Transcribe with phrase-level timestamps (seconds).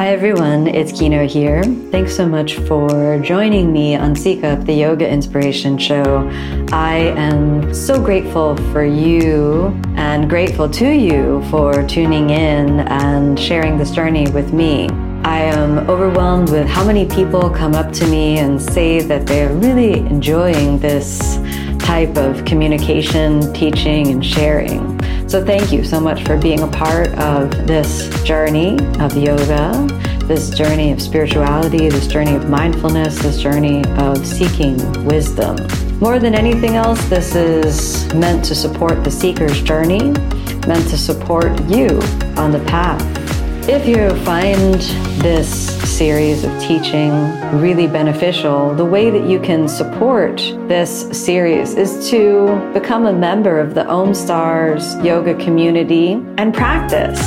[0.00, 1.62] Hi everyone, it's Kino here.
[1.62, 6.26] Thanks so much for joining me on Seek Up, the Yoga Inspiration Show.
[6.72, 13.76] I am so grateful for you and grateful to you for tuning in and sharing
[13.76, 14.88] this journey with me.
[15.22, 19.52] I am overwhelmed with how many people come up to me and say that they're
[19.52, 21.36] really enjoying this
[21.80, 24.98] type of communication, teaching, and sharing.
[25.28, 29.86] So, thank you so much for being a part of this journey of yoga,
[30.24, 35.56] this journey of spirituality, this journey of mindfulness, this journey of seeking wisdom.
[36.00, 40.12] More than anything else, this is meant to support the seeker's journey,
[40.66, 42.00] meant to support you
[42.36, 43.19] on the path
[43.68, 44.80] if you find
[45.20, 45.48] this
[45.96, 47.10] series of teaching
[47.60, 53.60] really beneficial, the way that you can support this series is to become a member
[53.60, 57.20] of the Omstars yoga community and practice.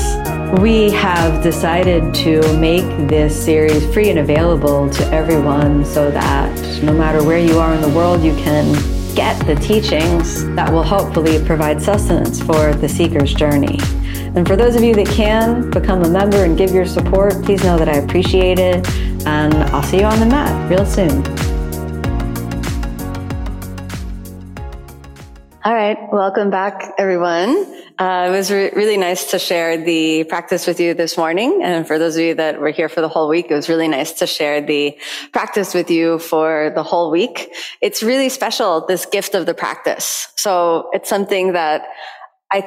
[0.60, 6.94] We have decided to make this series free and available to everyone so that no
[6.94, 8.74] matter where you are in the world, you can
[9.16, 13.78] get the teachings that will hopefully provide sustenance for the seeker's journey.
[14.36, 17.64] And for those of you that can become a member and give your support, please
[17.64, 18.90] know that I appreciate it.
[19.28, 21.24] And I'll see you on the mat real soon.
[25.64, 27.74] All right, welcome back, everyone.
[28.00, 31.62] Uh, it was re- really nice to share the practice with you this morning.
[31.64, 33.88] And for those of you that were here for the whole week, it was really
[33.88, 34.98] nice to share the
[35.32, 37.54] practice with you for the whole week.
[37.82, 40.28] It's really special, this gift of the practice.
[40.38, 41.84] So it's something that
[42.54, 42.62] I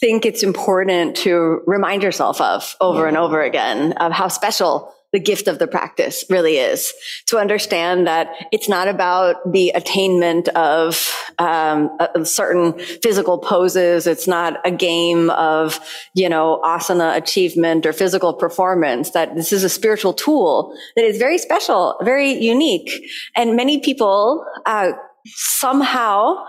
[0.00, 5.20] think it's important to remind yourself of over and over again of how special the
[5.20, 6.92] gift of the practice really is.
[7.26, 11.90] To understand that it's not about the attainment of um,
[12.24, 14.06] certain physical poses.
[14.06, 15.80] It's not a game of
[16.14, 21.18] you know asana achievement or physical performance that this is a spiritual tool that is
[21.18, 23.06] very special very unique.
[23.36, 24.92] And many people uh,
[25.26, 26.44] somehow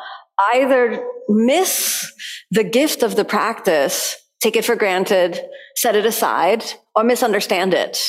[0.54, 2.12] either miss
[2.52, 5.40] the gift of the practice, take it for granted,
[5.76, 6.64] set it aside,
[6.96, 8.00] or misunderstand it,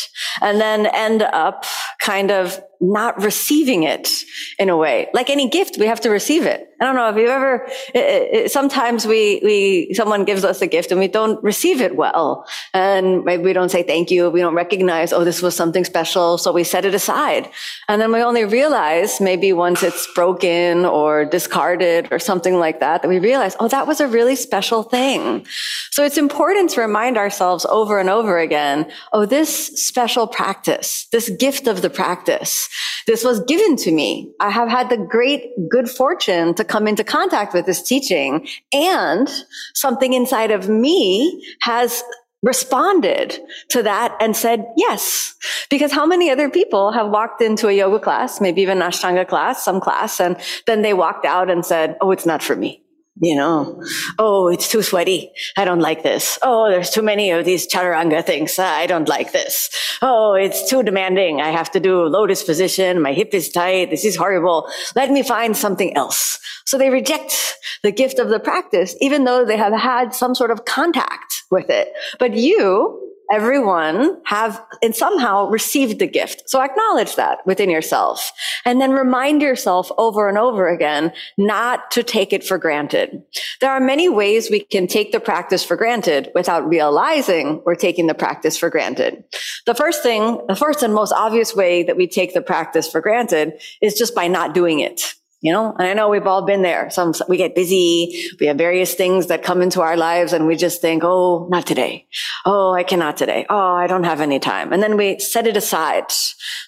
[0.40, 1.64] and then end up
[2.00, 4.24] kind of not receiving it
[4.58, 5.08] in a way.
[5.12, 6.64] Like any gift, we have to receive it.
[6.80, 10.66] I don't know if you've ever, it, it, sometimes we, we, someone gives us a
[10.68, 12.46] gift and we don't receive it well.
[12.72, 14.30] And maybe we don't say thank you.
[14.30, 16.38] We don't recognize, oh, this was something special.
[16.38, 17.50] So we set it aside.
[17.88, 23.02] And then we only realize maybe once it's broken or discarded or something like that,
[23.02, 25.44] that we realize, oh, that was a really special thing.
[25.90, 31.28] So it's important to remind ourselves over and over again, oh, this special practice, this
[31.28, 32.67] gift of the practice,
[33.06, 34.32] this was given to me.
[34.40, 39.28] I have had the great good fortune to come into contact with this teaching and
[39.74, 42.02] something inside of me has
[42.42, 45.34] responded to that and said yes.
[45.70, 49.64] Because how many other people have walked into a yoga class, maybe even Ashtanga class,
[49.64, 50.36] some class, and
[50.66, 52.82] then they walked out and said, Oh, it's not for me
[53.20, 53.82] you know,
[54.18, 55.30] oh, it's too sweaty.
[55.56, 56.38] I don't like this.
[56.42, 58.58] Oh, there's too many of these chaturanga things.
[58.58, 59.70] I don't like this.
[60.02, 61.40] Oh, it's too demanding.
[61.40, 63.02] I have to do lotus position.
[63.02, 63.90] My hip is tight.
[63.90, 64.68] This is horrible.
[64.94, 66.38] Let me find something else.
[66.64, 70.50] So they reject the gift of the practice, even though they have had some sort
[70.50, 71.88] of contact with it.
[72.18, 76.42] But you, everyone have and somehow received the gift.
[76.46, 78.32] So acknowledge that within yourself
[78.64, 83.22] and then remind yourself over and over again not to take it for granted.
[83.60, 88.06] There are many ways we can take the practice for granted without realizing we're taking
[88.06, 89.24] the practice for granted.
[89.66, 93.00] The first thing, the first and most obvious way that we take the practice for
[93.00, 95.14] granted is just by not doing it.
[95.40, 96.90] You know, and I know we've all been there.
[96.90, 98.28] Some, we get busy.
[98.40, 101.64] We have various things that come into our lives and we just think, Oh, not
[101.64, 102.08] today.
[102.44, 103.46] Oh, I cannot today.
[103.48, 104.72] Oh, I don't have any time.
[104.72, 106.06] And then we set it aside.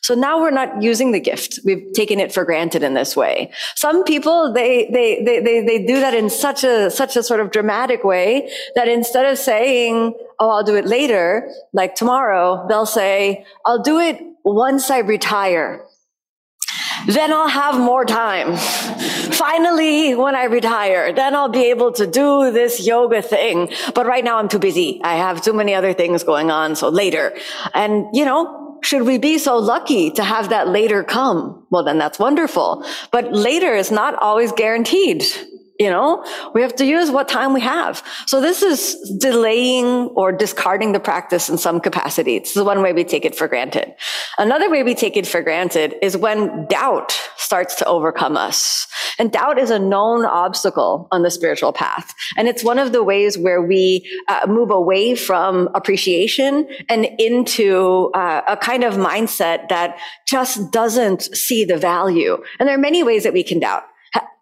[0.03, 1.59] So now we're not using the gift.
[1.65, 3.51] We've taken it for granted in this way.
[3.75, 7.41] Some people, they, they, they, they, they do that in such a, such a sort
[7.41, 12.87] of dramatic way that instead of saying, Oh, I'll do it later, like tomorrow, they'll
[12.87, 15.85] say, I'll do it once I retire
[17.07, 18.57] then I'll have more time.
[19.33, 23.71] Finally, when I retire, then I'll be able to do this yoga thing.
[23.95, 25.01] But right now I'm too busy.
[25.03, 26.77] I have too many other things going on.
[26.77, 27.35] So later.
[27.75, 31.67] And, you know, should we be so lucky to have that later come?
[31.71, 32.85] Well, then that's wonderful.
[33.11, 35.25] But later is not always guaranteed.
[35.81, 36.23] You know,
[36.53, 38.03] we have to use what time we have.
[38.27, 42.39] So this is delaying or discarding the practice in some capacity.
[42.39, 43.95] This is one way we take it for granted.
[44.37, 48.87] Another way we take it for granted is when doubt starts to overcome us.
[49.19, 52.15] And doubt is a known obstacle on the spiritual path.
[52.37, 58.11] And it's one of the ways where we uh, move away from appreciation and into
[58.13, 62.37] uh, a kind of mindset that just doesn't see the value.
[62.59, 63.85] And there are many ways that we can doubt.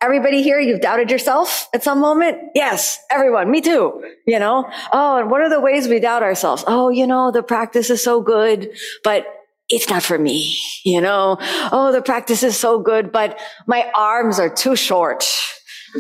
[0.01, 2.39] Everybody here, you've doubted yourself at some moment?
[2.55, 4.05] Yes, everyone, me too.
[4.27, 4.71] You know?
[4.93, 6.63] Oh, and what are the ways we doubt ourselves?
[6.69, 8.71] Oh, you know, the practice is so good,
[9.03, 9.27] but
[9.69, 11.37] it's not for me, you know?
[11.73, 15.27] Oh, the practice is so good, but my arms are too short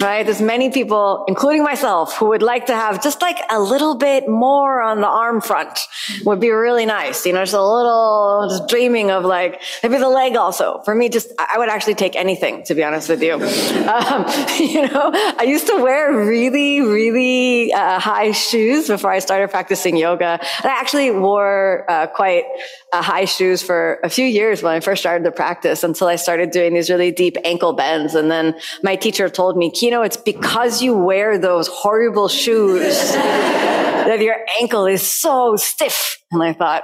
[0.01, 0.25] right?
[0.25, 4.29] There's many people, including myself, who would like to have just like a little bit
[4.29, 5.79] more on the arm front
[6.25, 7.25] would be really nice.
[7.27, 10.81] You know, just a little, just dreaming of like, maybe the leg also.
[10.85, 13.39] For me, just, I would actually take anything, to be honest with you.
[13.89, 14.27] Um,
[14.59, 19.97] you know, I used to wear really, really uh, high shoes before I started practicing
[19.97, 20.39] yoga.
[20.63, 22.45] And I actually wore uh, quite
[22.93, 26.17] uh, high shoes for a few years when I first started the practice until I
[26.17, 28.15] started doing these really deep ankle bends.
[28.15, 34.21] And then my teacher told me, Kino, it's because you wear those horrible shoes that
[34.21, 36.19] your ankle is so stiff.
[36.33, 36.83] And I thought,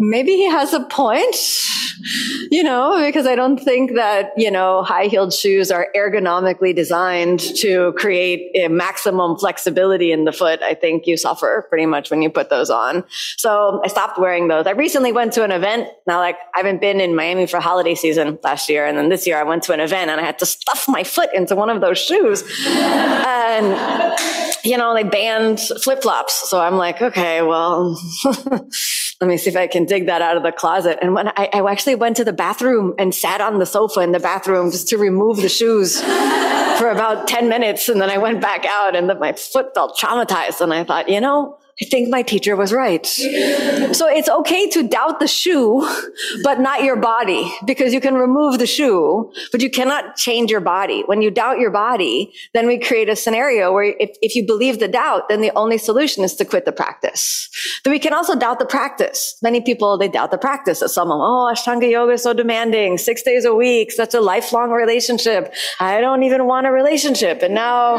[0.00, 1.36] maybe he has a point,
[2.50, 7.40] you know, because I don't think that, you know, high heeled shoes are ergonomically designed
[7.56, 10.62] to create a maximum flexibility in the foot.
[10.62, 13.04] I think you suffer pretty much when you put those on.
[13.36, 14.66] So I stopped wearing those.
[14.66, 15.88] I recently went to an event.
[16.06, 18.86] Now, like, I haven't been in Miami for holiday season last year.
[18.86, 21.04] And then this year I went to an event and I had to stuff my
[21.04, 22.42] foot into one of those shoes.
[22.66, 24.18] and,
[24.64, 26.48] you know, they banned flip flops.
[26.48, 28.00] So I'm like, okay, well,
[29.20, 31.00] let me see if I can dig that out of the closet.
[31.02, 34.12] And when I, I, actually went to the bathroom and sat on the sofa in
[34.12, 36.00] the bathroom just to remove the shoes
[36.78, 37.88] for about 10 minutes.
[37.88, 40.60] And then I went back out and my foot felt traumatized.
[40.60, 43.06] And I thought, you know, I think my teacher was right.
[43.06, 45.88] So it's okay to doubt the shoe,
[46.42, 50.60] but not your body because you can remove the shoe, but you cannot change your
[50.60, 51.04] body.
[51.06, 54.78] When you doubt your body, then we create a scenario where if, if you believe
[54.78, 57.48] the doubt, then the only solution is to quit the practice.
[57.82, 59.38] But we can also doubt the practice.
[59.42, 60.80] Many people, they doubt the practice.
[60.80, 64.70] That someone, oh, Ashtanga yoga is so demanding, six days a week, such a lifelong
[64.70, 65.54] relationship.
[65.80, 67.40] I don't even want a relationship.
[67.40, 67.96] And now,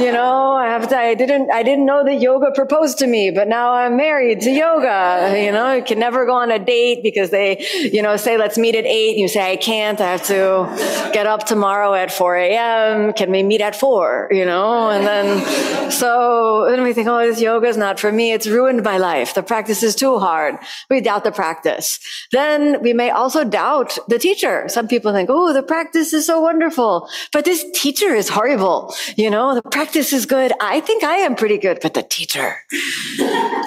[0.00, 3.11] you know, I have to, I didn't, I didn't know that yoga proposed to me
[3.12, 5.40] me, but now I'm married to yoga.
[5.44, 8.58] You know, you can never go on a date because they, you know, say, let's
[8.58, 9.16] meet at eight.
[9.16, 10.00] You say, I can't.
[10.00, 13.12] I have to get up tomorrow at 4 a.m.
[13.12, 14.28] Can we meet at four?
[14.32, 18.32] You know, and then, so then we think, oh, this yoga is not for me.
[18.32, 19.34] It's ruined my life.
[19.34, 20.56] The practice is too hard.
[20.90, 22.00] We doubt the practice.
[22.32, 24.68] Then we may also doubt the teacher.
[24.68, 28.94] Some people think, oh, the practice is so wonderful, but this teacher is horrible.
[29.16, 30.52] You know, the practice is good.
[30.60, 32.56] I think I am pretty good, but the teacher,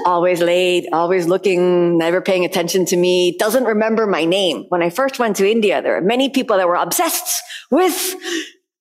[0.05, 4.65] always late, always looking, never paying attention to me, doesn't remember my name.
[4.69, 7.41] When I first went to India, there were many people that were obsessed
[7.71, 8.15] with,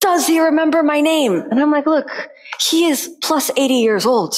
[0.01, 1.43] does he remember my name?
[1.51, 2.09] And I'm like, look,
[2.61, 4.37] he is plus 80 years old.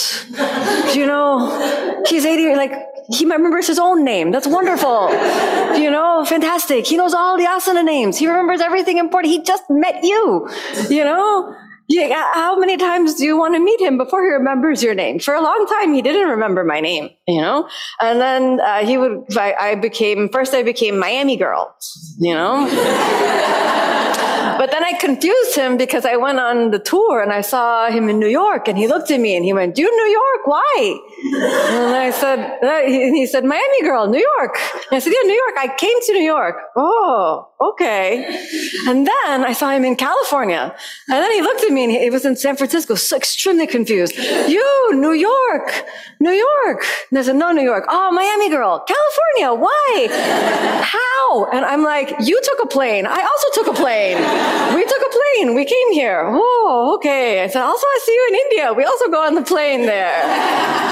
[0.94, 2.72] you know, he's 80, like,
[3.08, 4.30] he remembers his own name.
[4.30, 5.10] That's wonderful.
[5.76, 6.86] you know, fantastic.
[6.86, 8.16] He knows all the asana names.
[8.16, 9.32] He remembers everything important.
[9.32, 10.48] He just met you,
[10.88, 11.54] you know?
[11.88, 15.20] Yeah, how many times do you want to meet him before he remembers your name?
[15.20, 17.68] For a long time, he didn't remember my name, you know?
[18.00, 21.76] And then uh, he would, I, I became, first I became Miami girl,
[22.18, 22.66] you know?
[24.60, 28.08] but then I confused him because I went on the tour and I saw him
[28.08, 30.46] in New York and he looked at me and he went, you New York?
[30.46, 30.98] Why?
[31.34, 34.58] And I said, uh, he said, Miami girl, New York.
[34.90, 35.54] And I said, yeah, New York.
[35.58, 36.56] I came to New York.
[36.76, 38.24] Oh, okay.
[38.86, 40.74] And then I saw him in California.
[41.08, 44.16] And then he looked at me and he was in San Francisco, so extremely confused.
[44.16, 45.84] You, New York,
[46.20, 46.84] New York.
[47.10, 47.84] And I said, no, New York.
[47.88, 49.60] Oh, Miami girl, California.
[49.62, 50.08] Why?
[50.82, 51.46] How?
[51.52, 53.06] And I'm like, you took a plane.
[53.06, 54.16] I also took a plane.
[54.74, 55.54] We took a plane.
[55.54, 56.22] We came here.
[56.26, 57.42] Oh, okay.
[57.42, 58.72] I said, also, I see you in India.
[58.72, 60.22] We also go on the plane there.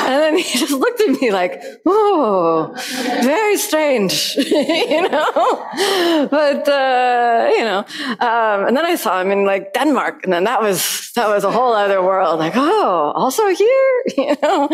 [0.07, 2.75] And then he just looked at me like, oh,
[3.23, 6.29] very strange, you know?
[6.31, 7.85] But, uh, you know,
[8.21, 11.45] um, and then I saw him in like Denmark and then that was, that was
[11.45, 12.39] a whole other world.
[12.39, 14.69] Like, oh, also here, you know?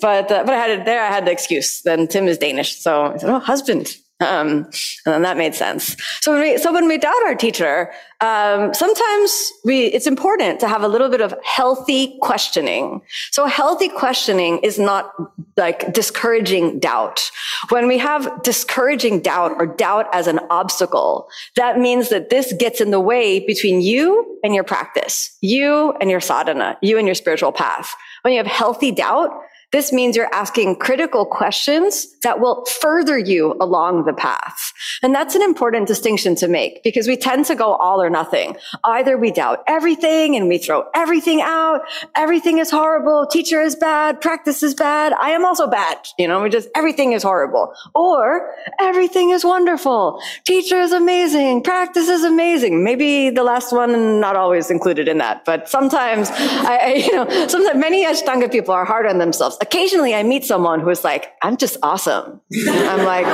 [0.00, 1.02] But, uh, but I had it there.
[1.04, 1.82] I had the excuse.
[1.82, 2.76] Then Tim is Danish.
[2.76, 3.96] So I said, oh, husband.
[4.20, 4.64] Um,
[5.06, 5.96] and then that made sense.
[6.20, 10.66] So when we, so when we doubt our teacher, um, sometimes we, it's important to
[10.66, 13.00] have a little bit of healthy questioning.
[13.30, 15.12] So healthy questioning is not
[15.56, 17.30] like discouraging doubt.
[17.68, 22.80] When we have discouraging doubt or doubt as an obstacle, that means that this gets
[22.80, 27.14] in the way between you and your practice, you and your sadhana, you and your
[27.14, 27.94] spiritual path.
[28.22, 29.30] When you have healthy doubt,
[29.70, 34.72] This means you're asking critical questions that will further you along the path.
[35.02, 38.56] And that's an important distinction to make because we tend to go all or nothing.
[38.84, 41.82] Either we doubt everything and we throw everything out.
[42.16, 43.26] Everything is horrible.
[43.26, 44.22] Teacher is bad.
[44.22, 45.12] Practice is bad.
[45.20, 45.98] I am also bad.
[46.18, 47.74] You know, we just, everything is horrible.
[47.94, 50.22] Or everything is wonderful.
[50.44, 51.62] Teacher is amazing.
[51.62, 52.84] Practice is amazing.
[52.84, 57.48] Maybe the last one not always included in that, but sometimes I, I you know,
[57.48, 61.32] sometimes many Ashtanga people are hard on themselves occasionally I meet someone who is like,
[61.42, 62.40] I'm just awesome.
[62.68, 63.26] I'm like,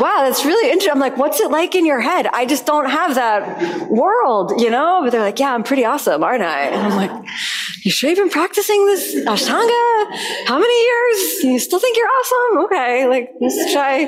[0.00, 0.92] wow, that's really interesting.
[0.92, 2.26] I'm like, what's it like in your head?
[2.32, 5.00] I just don't have that world, you know?
[5.02, 6.66] But they're like, yeah, I'm pretty awesome, aren't I?
[6.66, 7.28] And I'm like,
[7.84, 10.46] you sure you've been practicing this Ashtanga?
[10.46, 11.44] How many years?
[11.44, 12.58] You still think you're awesome?
[12.64, 14.06] Okay, like, let's try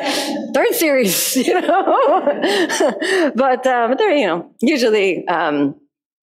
[0.55, 3.33] third series, you know?
[3.37, 5.75] but, um, they're, you know, usually, um,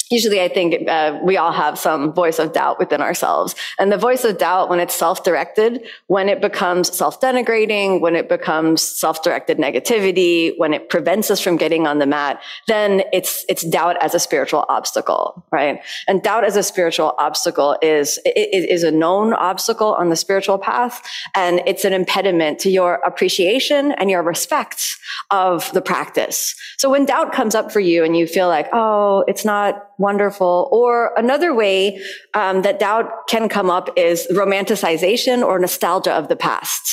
[0.10, 3.56] usually I think uh, we all have some voice of doubt within ourselves.
[3.80, 8.82] And the voice of doubt, when it's self-directed, when it becomes self-denigrating, when it becomes
[8.82, 14.02] self-directed negativity, when it prevents us from getting on the mat, then it's, it's doubt
[14.02, 15.82] as a spiritual obstacle, right?
[16.08, 20.58] And doubt as a spiritual obstacle is, it is a known obstacle on the spiritual
[20.58, 21.02] path.
[21.36, 24.82] And it's an impediment to your appreciation and your respect
[25.32, 26.56] of the practice.
[26.78, 30.70] So when doubt comes up for you and you feel like, oh, it's not wonderful.
[30.72, 32.02] Or another way
[32.34, 36.92] um, that doubt can come up is romanticization or nostalgia of the past.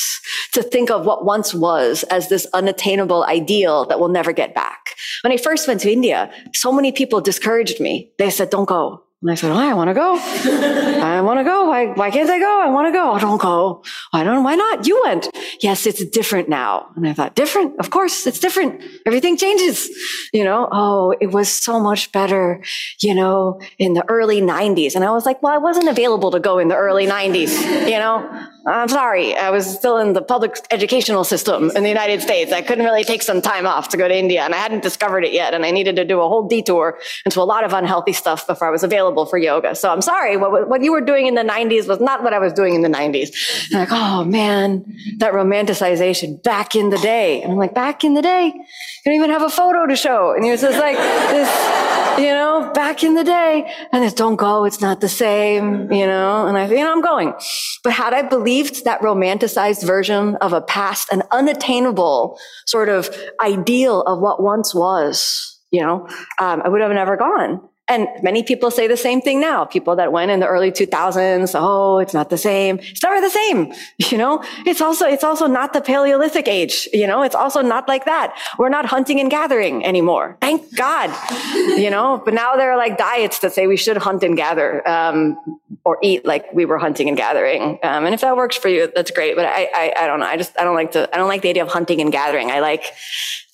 [0.52, 4.94] To think of what once was as this unattainable ideal that we'll never get back.
[5.22, 8.12] When I first went to India, so many people discouraged me.
[8.18, 9.02] They said, don't go.
[9.24, 10.18] And I said, oh, I want to go.
[11.02, 11.64] I want to go.
[11.64, 12.60] Why, why can't I go?
[12.60, 13.12] I want to go.
[13.12, 13.82] I don't go.
[14.12, 14.86] I don't, why not?
[14.86, 15.30] You went.
[15.60, 16.90] Yes, it's different now.
[16.94, 17.80] And I thought, different?
[17.80, 18.82] Of course, it's different.
[19.06, 19.88] Everything changes.
[20.34, 22.62] You know, oh, it was so much better,
[23.00, 24.94] you know, in the early 90s.
[24.94, 27.96] And I was like, well, I wasn't available to go in the early 90s, you
[27.96, 28.28] know?
[28.66, 29.36] I'm sorry.
[29.36, 32.50] I was still in the public educational system in the United States.
[32.50, 35.22] I couldn't really take some time off to go to India and I hadn't discovered
[35.22, 35.52] it yet.
[35.52, 38.66] And I needed to do a whole detour into a lot of unhealthy stuff before
[38.66, 39.74] I was available for yoga.
[39.74, 40.36] So I'm sorry.
[40.36, 42.82] What, what you were doing in the 90s was not what I was doing in
[42.82, 43.30] the 90s.
[43.70, 44.84] And like, oh man,
[45.18, 47.40] that romanticization back in the day.
[47.42, 48.46] And I'm like, back in the day?
[48.46, 50.32] You don't even have a photo to show.
[50.34, 53.72] And he was just like, this, you know, back in the day.
[53.92, 54.64] And it's don't go.
[54.64, 56.46] It's not the same, you know?
[56.46, 57.34] And I, you know, I'm going.
[57.82, 64.02] But had I believed that romanticized version of a past, an unattainable sort of ideal
[64.02, 66.08] of what once was, you know,
[66.40, 67.60] um, I would have never gone.
[67.86, 69.66] And many people say the same thing now.
[69.66, 72.78] People that went in the early 2000s, oh, it's not the same.
[72.78, 73.72] It's never the same.
[74.14, 76.88] You know, it's also, it's also not the Paleolithic age.
[76.92, 78.38] You know, it's also not like that.
[78.58, 80.36] We're not hunting and gathering anymore.
[80.40, 81.10] Thank God.
[81.84, 84.86] You know, but now there are like diets that say we should hunt and gather,
[84.88, 85.36] um,
[85.84, 87.78] or eat like we were hunting and gathering.
[87.82, 89.34] Um, and if that works for you, that's great.
[89.34, 90.26] But I, I, I don't know.
[90.26, 92.50] I just, I don't like to, I don't like the idea of hunting and gathering.
[92.50, 92.92] I like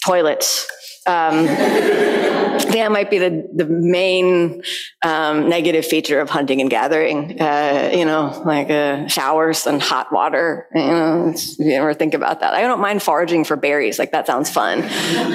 [0.05, 0.69] toilets.
[1.07, 1.47] Um,
[2.73, 4.63] that might be the, the main
[5.03, 7.41] um, negative feature of hunting and gathering.
[7.41, 10.69] Uh, you know, like uh, showers and hot water.
[10.75, 12.55] You know, you ever think about that?
[12.55, 13.99] I don't mind foraging for berries.
[13.99, 14.83] Like that sounds fun,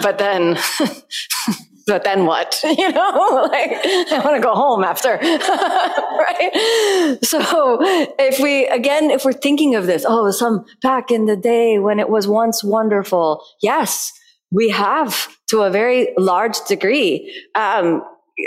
[0.01, 0.57] but then.
[1.87, 2.59] but then what?
[2.77, 3.71] You know, like
[4.11, 7.17] I want to go home after, right?
[7.23, 7.77] So
[8.19, 11.99] if we, again, if we're thinking of this, oh, some back in the day when
[11.99, 13.43] it was once wonderful.
[13.61, 14.11] Yes,
[14.51, 18.03] we have to a very large degree um,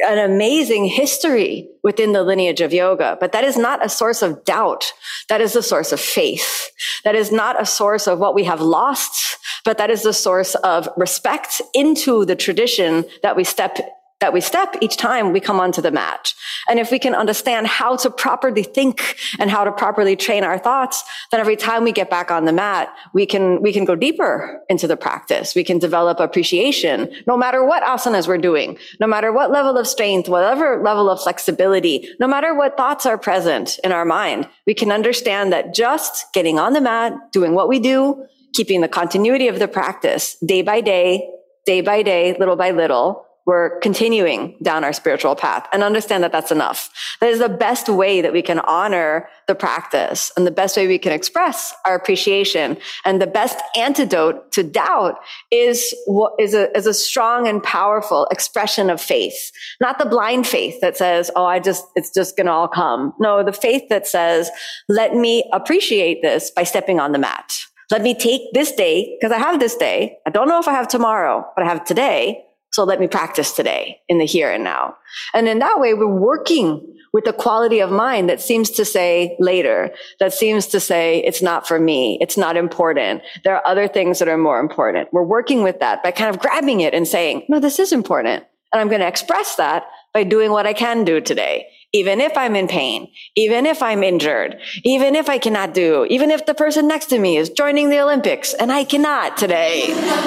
[0.07, 4.45] an amazing history within the lineage of yoga, but that is not a source of
[4.45, 4.93] doubt.
[5.29, 6.71] That is a source of faith.
[7.05, 10.55] That is not a source of what we have lost, but that is the source
[10.57, 13.79] of respect into the tradition that we step
[14.21, 16.35] that we step each time we come onto the mat.
[16.69, 20.59] And if we can understand how to properly think and how to properly train our
[20.59, 23.95] thoughts, then every time we get back on the mat, we can, we can go
[23.95, 25.55] deeper into the practice.
[25.55, 29.87] We can develop appreciation no matter what asanas we're doing, no matter what level of
[29.87, 34.75] strength, whatever level of flexibility, no matter what thoughts are present in our mind, we
[34.75, 39.47] can understand that just getting on the mat, doing what we do, keeping the continuity
[39.47, 41.29] of the practice day by day,
[41.67, 46.31] day by day, little by little, we're continuing down our spiritual path and understand that
[46.31, 46.91] that's enough.
[47.23, 50.87] That is the best way that we can honor the practice and the best way
[50.87, 52.77] we can express our appreciation.
[53.07, 58.27] And the best antidote to doubt is what is a, is a strong and powerful
[58.31, 59.51] expression of faith,
[59.81, 63.15] not the blind faith that says, Oh, I just, it's just going to all come.
[63.19, 64.51] No, the faith that says,
[64.91, 67.51] let me appreciate this by stepping on the mat.
[67.91, 70.19] Let me take this day because I have this day.
[70.27, 73.53] I don't know if I have tomorrow, but I have today So let me practice
[73.53, 74.97] today in the here and now.
[75.35, 79.37] And in that way, we're working with the quality of mind that seems to say
[79.39, 82.19] later, that seems to say it's not for me.
[82.21, 83.23] It's not important.
[83.45, 85.09] There are other things that are more important.
[85.13, 88.45] We're working with that by kind of grabbing it and saying, no, this is important.
[88.73, 92.37] And I'm going to express that by doing what I can do today even if
[92.37, 96.53] I'm in pain, even if I'm injured, even if I cannot do, even if the
[96.53, 99.87] person next to me is joining the Olympics and I cannot today,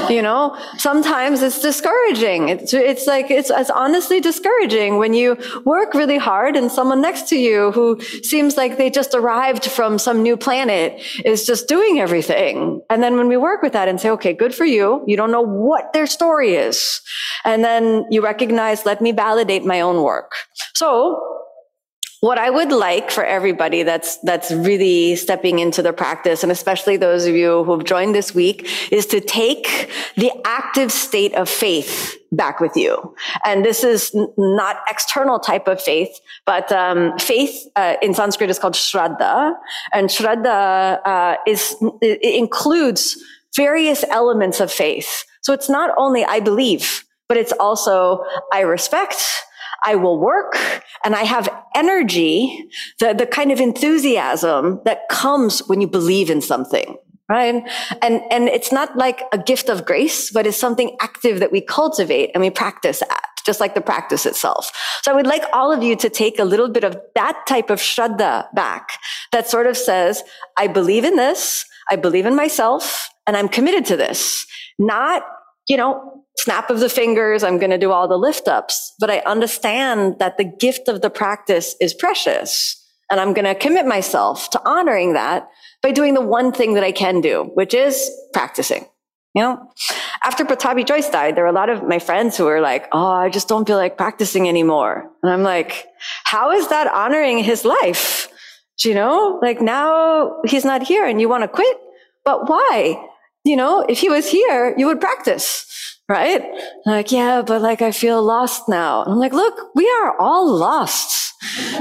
[0.09, 2.49] you know, sometimes it's discouraging.
[2.49, 7.27] It's, it's like, it's, it's honestly discouraging when you work really hard and someone next
[7.29, 11.99] to you who seems like they just arrived from some new planet is just doing
[11.99, 12.81] everything.
[12.89, 15.03] And then when we work with that and say, okay, good for you.
[15.05, 17.01] You don't know what their story is.
[17.45, 20.31] And then you recognize, let me validate my own work.
[20.73, 21.37] So
[22.21, 26.95] what I would like for everybody that's, that's really stepping into the practice, and especially
[26.95, 32.15] those of you who've joined this week, is to take the active state of faith
[32.31, 33.15] back with you.
[33.43, 38.51] And this is n- not external type of faith, but um, faith uh, in Sanskrit
[38.51, 39.55] is called shraddha,
[39.91, 43.17] and shraddha uh, is it includes
[43.55, 45.25] various elements of faith.
[45.41, 48.23] So it's not only I believe, but it's also
[48.53, 49.17] I respect.
[49.83, 50.57] I will work
[51.03, 52.69] and I have energy,
[52.99, 56.97] the, the kind of enthusiasm that comes when you believe in something.
[57.29, 57.63] Right.
[58.01, 61.61] And, and it's not like a gift of grace, but it's something active that we
[61.61, 64.69] cultivate and we practice at, just like the practice itself.
[65.01, 67.69] So I would like all of you to take a little bit of that type
[67.69, 68.97] of shraddha back
[69.31, 70.23] that sort of says,
[70.57, 71.63] I believe in this.
[71.89, 74.45] I believe in myself and I'm committed to this.
[74.77, 75.23] Not,
[75.69, 78.93] you know, snap of the fingers, I'm going to do all the lift ups.
[78.99, 82.77] But I understand that the gift of the practice is precious.
[83.09, 85.49] And I'm going to commit myself to honoring that
[85.81, 88.85] by doing the one thing that I can do, which is practicing.
[89.33, 89.71] You know,
[90.23, 93.11] after Pattabhi Jois died, there were a lot of my friends who were like, Oh,
[93.11, 95.09] I just don't feel like practicing anymore.
[95.23, 95.87] And I'm like,
[96.25, 98.27] how is that honoring his life?
[98.79, 101.77] Do you know, like now he's not here and you want to quit,
[102.25, 103.07] but why?
[103.43, 105.65] You know, if he was here, you would practice
[106.11, 106.43] right?
[106.85, 109.03] Like, yeah, but like I feel lost now.
[109.03, 111.33] I'm like, look, we are all lost.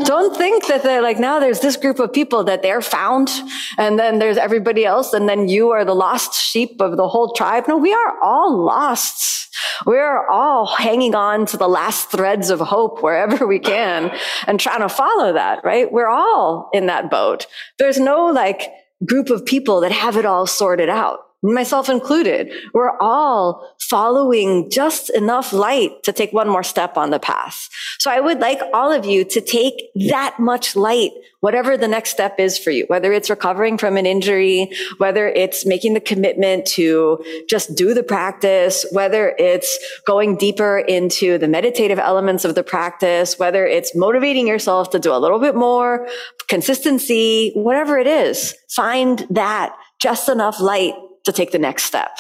[0.04, 3.28] Don't think that they're like now there's this group of people that they're found
[3.76, 7.34] and then there's everybody else and then you are the lost sheep of the whole
[7.34, 7.64] tribe.
[7.68, 9.54] No, we are all lost.
[9.84, 14.16] We're all hanging on to the last threads of hope wherever we can
[14.46, 15.92] and trying to follow that, right?
[15.92, 17.46] We're all in that boat.
[17.78, 18.62] There's no like
[19.04, 25.10] group of people that have it all sorted out myself included, we're all following just
[25.10, 27.68] enough light to take one more step on the path.
[27.98, 32.10] So I would like all of you to take that much light, whatever the next
[32.10, 36.66] step is for you, whether it's recovering from an injury, whether it's making the commitment
[36.66, 39.76] to just do the practice, whether it's
[40.06, 45.12] going deeper into the meditative elements of the practice, whether it's motivating yourself to do
[45.12, 46.06] a little bit more
[46.48, 52.10] consistency, whatever it is, find that just enough light to take the next step.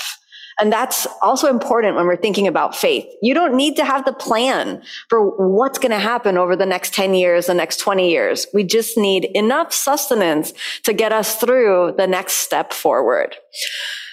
[0.60, 3.06] And that's also important when we're thinking about faith.
[3.22, 6.92] You don't need to have the plan for what's going to happen over the next
[6.92, 8.46] 10 years, the next 20 years.
[8.52, 10.52] We just need enough sustenance
[10.84, 13.36] to get us through the next step forward.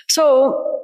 [0.08, 0.82] So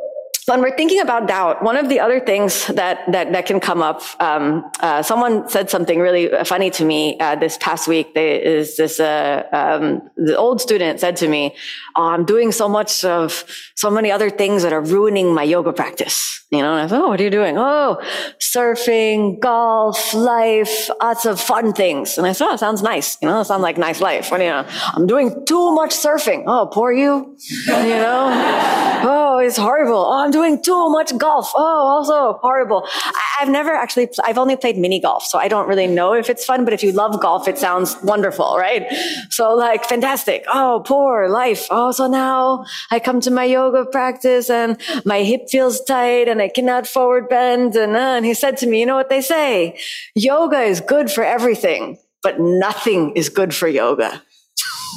[0.47, 3.81] when we're thinking about doubt, one of the other things that that, that can come
[3.81, 8.13] up, um, uh, someone said something really funny to me uh, this past week.
[8.13, 11.55] They, is this uh, um, the old student said to me,
[11.95, 15.71] oh, "I'm doing so much of so many other things that are ruining my yoga
[15.71, 18.01] practice." You know, and I thought, "Oh, what are you doing?" "Oh,
[18.39, 23.39] surfing, golf, life, lots of fun things." And I said, "Oh, sounds nice." You know,
[23.41, 24.29] it sounds like nice life.
[24.29, 24.67] What do you know?
[24.93, 26.43] I'm doing too much surfing.
[26.47, 27.37] Oh, poor you.
[27.67, 28.29] You know,
[29.05, 30.05] oh, it's horrible.
[30.05, 31.51] Oh, I'm doing too much golf.
[31.55, 32.85] Oh, also horrible.
[32.87, 36.29] I, have never actually, I've only played mini golf, so I don't really know if
[36.29, 38.91] it's fun, but if you love golf, it sounds wonderful, right?
[39.29, 40.43] So like, fantastic.
[40.51, 41.67] Oh, poor life.
[41.69, 46.41] Oh, so now I come to my yoga practice and my hip feels tight and
[46.41, 47.75] I cannot forward bend.
[47.75, 49.77] And, uh, and he said to me, you know what they say?
[50.15, 54.21] Yoga is good for everything, but nothing is good for yoga.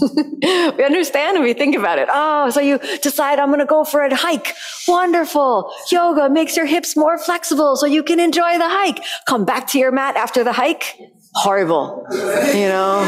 [0.77, 2.09] we understand and we think about it.
[2.11, 4.55] Oh, so you decide I'm going to go for a hike.
[4.89, 5.73] Wonderful.
[5.91, 9.03] Yoga makes your hips more flexible so you can enjoy the hike.
[9.27, 10.99] Come back to your mat after the hike.
[11.37, 12.07] Horrible.
[12.11, 13.07] You know?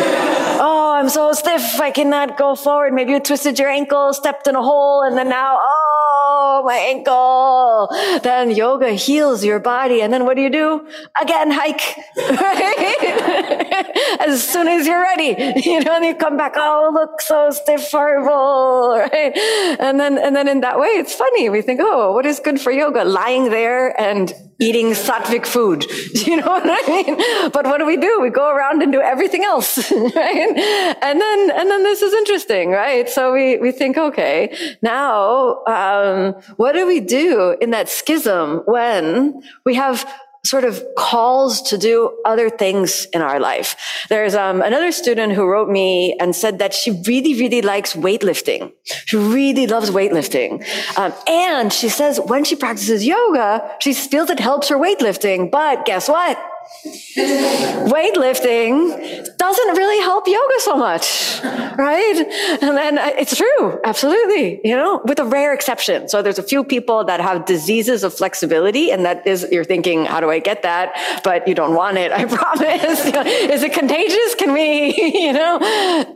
[0.60, 1.80] Oh, I'm so stiff.
[1.80, 2.92] I cannot go forward.
[2.92, 7.88] Maybe you twisted your ankle, stepped in a hole, and then now, oh, my ankle.
[8.22, 10.02] Then yoga heals your body.
[10.02, 10.86] And then what do you do?
[11.20, 11.80] Again, hike.
[14.20, 17.90] as soon as you're ready, you know, and you come back, oh, look so stiff,
[17.90, 18.98] horrible.
[18.98, 19.34] Right?
[19.80, 21.48] And then, and then in that way, it's funny.
[21.48, 23.04] We think, oh, what is good for yoga?
[23.04, 25.86] Lying there and eating sattvic food.
[26.28, 27.16] You know what I mean?
[27.52, 28.20] But what do we do?
[28.20, 30.96] We go around and do everything else, right?
[31.00, 33.08] And then, and then this is interesting, right?
[33.08, 39.42] So we, we think, okay, now, um, what do we do in that schism when
[39.64, 40.04] we have
[40.48, 43.76] sort of calls to do other things in our life.
[44.08, 48.72] There's um, another student who wrote me and said that she really, really likes weightlifting.
[48.84, 50.64] She really loves weightlifting.
[50.98, 55.50] Um, and she says when she practices yoga, she feels it helps her weightlifting.
[55.50, 56.38] But guess what?
[56.84, 62.26] Weightlifting doesn't really help yoga so much, right?
[62.62, 66.08] And then uh, it's true, absolutely, you know, with a rare exception.
[66.08, 70.06] So there's a few people that have diseases of flexibility, and that is, you're thinking,
[70.06, 70.94] how do I get that?
[71.24, 73.04] But you don't want it, I promise.
[73.06, 74.34] is it contagious?
[74.36, 74.94] Can we,
[75.26, 75.58] you know?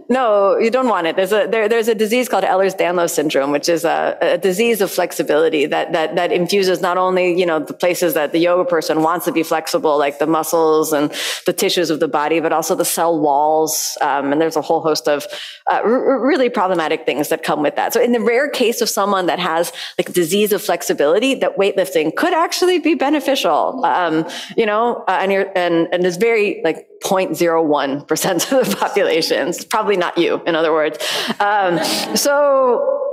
[0.08, 1.16] No, you don't want it.
[1.16, 4.90] There's a, there, there's a disease called Ehlers-Danlos syndrome, which is a, a disease of
[4.90, 9.02] flexibility that, that, that infuses not only, you know, the places that the yoga person
[9.02, 11.10] wants to be flexible, like the muscle muscles and
[11.46, 13.96] the tissues of the body, but also the cell walls.
[14.00, 15.26] Um, and there's a whole host of
[15.70, 17.92] uh, r- really problematic things that come with that.
[17.92, 22.14] So in the rare case of someone that has like disease of flexibility, that weightlifting
[22.14, 23.84] could actually be beneficial.
[23.84, 29.48] Um, you know, uh, and you're, and, and is very like 0.01% of the population.
[29.48, 30.98] It's probably not you, in other words.
[31.40, 31.78] Um,
[32.14, 33.11] so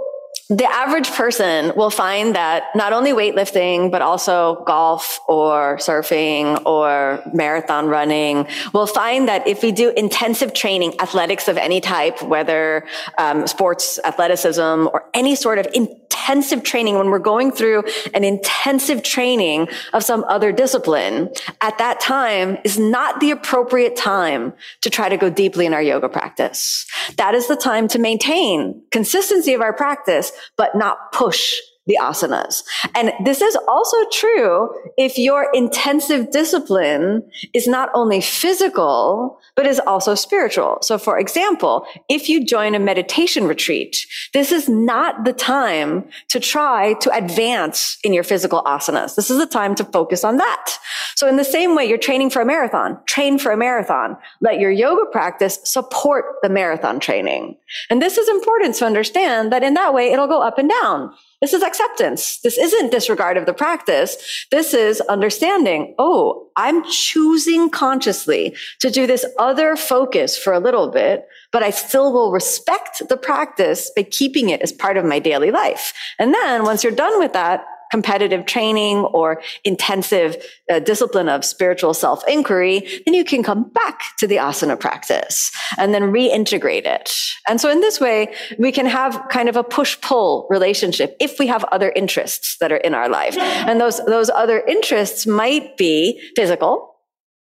[0.49, 7.21] the average person will find that not only weightlifting, but also golf or surfing or
[7.35, 12.83] marathon running will find that if we do intensive training, athletics of any type, whether
[13.19, 17.83] um, sports, athleticism, or any sort of intensive training, when we're going through
[18.15, 21.29] an intensive training of some other discipline,
[21.61, 25.81] at that time is not the appropriate time to try to go deeply in our
[25.81, 26.87] yoga practice.
[27.17, 31.55] That is the time to maintain consistency of our practice but not push
[31.89, 32.63] the asanas.
[32.95, 37.23] And this is also true if your intensive discipline
[37.53, 40.77] is not only physical, but is also spiritual.
[40.81, 46.39] So for example, if you join a meditation retreat, this is not the time to
[46.39, 49.15] try to advance in your physical asanas.
[49.15, 50.77] This is the time to focus on that.
[51.15, 54.15] So in the same way, you're training for a marathon, train for a marathon.
[54.41, 57.57] Let your yoga practice support the marathon training.
[57.89, 61.13] And this is important to understand that in that way, it'll go up and down.
[61.41, 62.39] This is acceptance.
[62.41, 64.45] This isn't disregard of the practice.
[64.51, 65.95] This is understanding.
[65.97, 71.69] Oh, I'm choosing consciously to do this other focus for a little bit, but I
[71.69, 75.93] still will respect the practice by keeping it as part of my daily life.
[76.19, 80.37] And then once you're done with that, competitive training or intensive
[80.71, 85.51] uh, discipline of spiritual self inquiry, then you can come back to the asana practice
[85.77, 87.11] and then reintegrate it.
[87.47, 91.39] And so in this way, we can have kind of a push pull relationship if
[91.39, 93.37] we have other interests that are in our life.
[93.37, 96.88] And those, those other interests might be physical,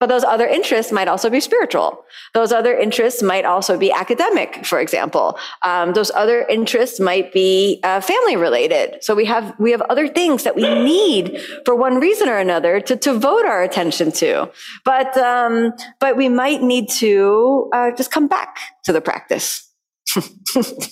[0.05, 2.05] but those other interests might also be spiritual.
[2.35, 5.39] Those other interests might also be academic, for example.
[5.63, 9.03] Um, those other interests might be uh, family related.
[9.03, 12.79] So we have we have other things that we need for one reason or another
[12.81, 14.47] to to vote our attention to.
[14.83, 19.67] But um, but we might need to uh, just come back to the practice.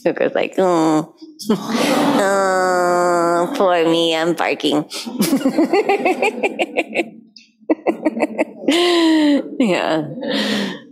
[0.03, 1.15] Coco's like, oh,
[2.17, 4.89] oh, poor me, I'm barking.
[9.59, 10.07] yeah.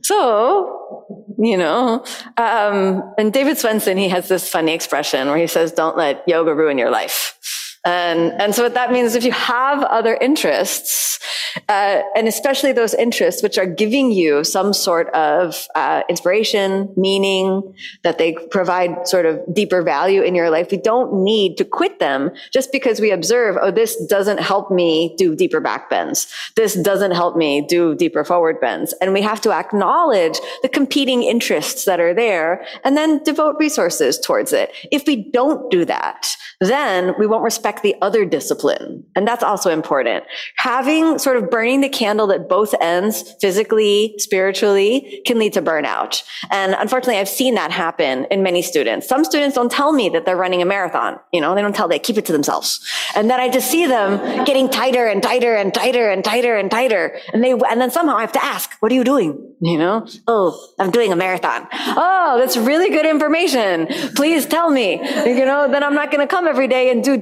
[0.04, 2.04] So, you know,
[2.38, 6.54] um, and David Swenson, he has this funny expression where he says, don't let yoga
[6.54, 7.38] ruin your life.
[7.84, 11.20] And, and so what that means, is if you have other interests,
[11.68, 17.74] uh, and especially those interests which are giving you some sort of uh, inspiration, meaning,
[18.04, 22.00] that they provide sort of deeper value in your life, we don't need to quit
[22.00, 26.32] them just because we observe, oh, this doesn't help me do deeper back bends.
[26.56, 28.94] This doesn't help me do deeper forward bends.
[29.02, 34.20] And we have to acknowledge the competing interests that are there and then devote resources
[34.20, 34.72] towards it.
[34.92, 39.04] If we don't do that, then we won't respect the other discipline.
[39.16, 40.26] And that's also important.
[40.58, 46.24] Having sort of burning the candle at both ends, physically, spiritually, can lead to burnout.
[46.52, 49.08] And unfortunately, I've seen that happen in many students.
[49.08, 51.20] Some students don't tell me that they're running a marathon.
[51.32, 52.86] You know, they don't tell, they keep it to themselves.
[53.16, 56.70] And then I just see them getting tighter and tighter and tighter and tighter and
[56.70, 57.18] tighter.
[57.34, 59.56] And they, and then somehow I have to ask, what are you doing?
[59.62, 61.68] You know, oh, I'm doing a marathon.
[61.72, 63.88] Oh, that's really good information.
[64.16, 64.94] Please tell me,
[65.26, 67.16] you know, then I'm not going to come every day and do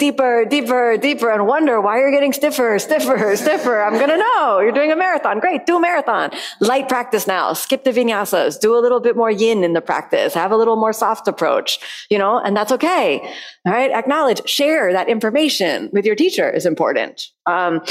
[0.46, 3.82] deeper deeper, and wonder why you're getting stiffer, stiffer, stiffer.
[3.82, 4.60] I'm going to know.
[4.60, 5.40] You're doing a marathon.
[5.40, 5.66] Great.
[5.66, 6.32] Do a marathon.
[6.60, 7.54] Light practice now.
[7.54, 8.60] Skip the vinyasas.
[8.60, 10.34] Do a little bit more yin in the practice.
[10.34, 13.20] Have a little more soft approach, you know, and that's okay.
[13.66, 13.92] All right.
[13.92, 17.28] Acknowledge, share that information with your teacher is important.
[17.50, 17.82] Um,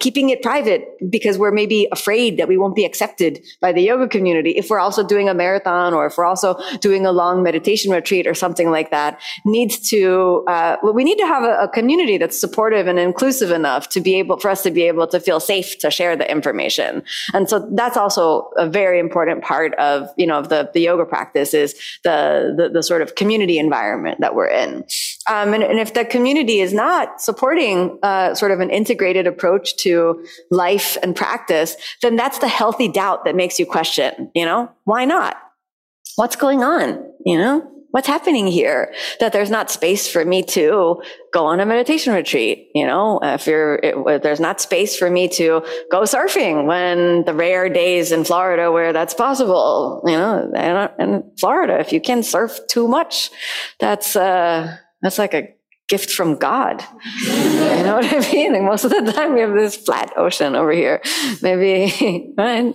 [0.00, 4.08] keeping it private because we're maybe afraid that we won't be accepted by the yoga
[4.08, 4.50] community.
[4.50, 8.26] If we're also doing a marathon or if we're also doing a long meditation retreat
[8.26, 12.18] or something like that, needs to, uh, well, we need to have a, a community
[12.18, 15.40] that's supportive and inclusive enough to be able, for us to be able to feel
[15.40, 17.02] safe to share the information.
[17.34, 21.04] And so that's also a very important part of, you know, of the, the yoga
[21.04, 24.84] practice is the, the, the sort of community environment that we're in.
[25.28, 29.76] Um, and, and, if the community is not supporting uh, sort of an integrated approach
[29.78, 34.70] to life and practice, then that's the healthy doubt that makes you question, you know,
[34.84, 35.36] why not?
[36.16, 37.04] What's going on?
[37.24, 38.92] You know, what's happening here?
[39.20, 41.00] That there's not space for me to
[41.32, 42.68] go on a meditation retreat.
[42.74, 47.34] You know, if you're, if there's not space for me to go surfing when the
[47.34, 50.50] rare days in Florida where that's possible, you know,
[50.98, 53.30] in Florida, if you can surf too much,
[53.78, 55.54] that's, uh, that's like a
[55.88, 56.84] gift from God.
[57.22, 57.28] you
[57.82, 58.52] know what I mean?
[58.52, 61.00] Like most of the time we have this flat ocean over here.
[61.42, 62.74] Maybe, right?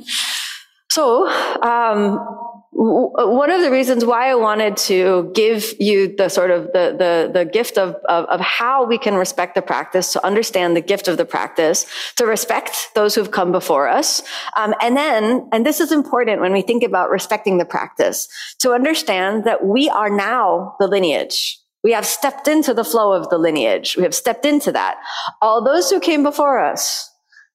[0.91, 1.27] So,
[1.63, 2.19] um,
[2.75, 7.31] one of the reasons why I wanted to give you the sort of the the,
[7.31, 11.07] the gift of, of, of how we can respect the practice, to understand the gift
[11.07, 11.85] of the practice,
[12.17, 14.23] to respect those who've come before us,
[14.57, 18.27] um, and then, and this is important when we think about respecting the practice,
[18.59, 21.62] to understand that we are now the lineage.
[21.83, 23.97] We have stepped into the flow of the lineage.
[23.97, 24.97] We have stepped into that.
[25.41, 27.09] All those who came before us,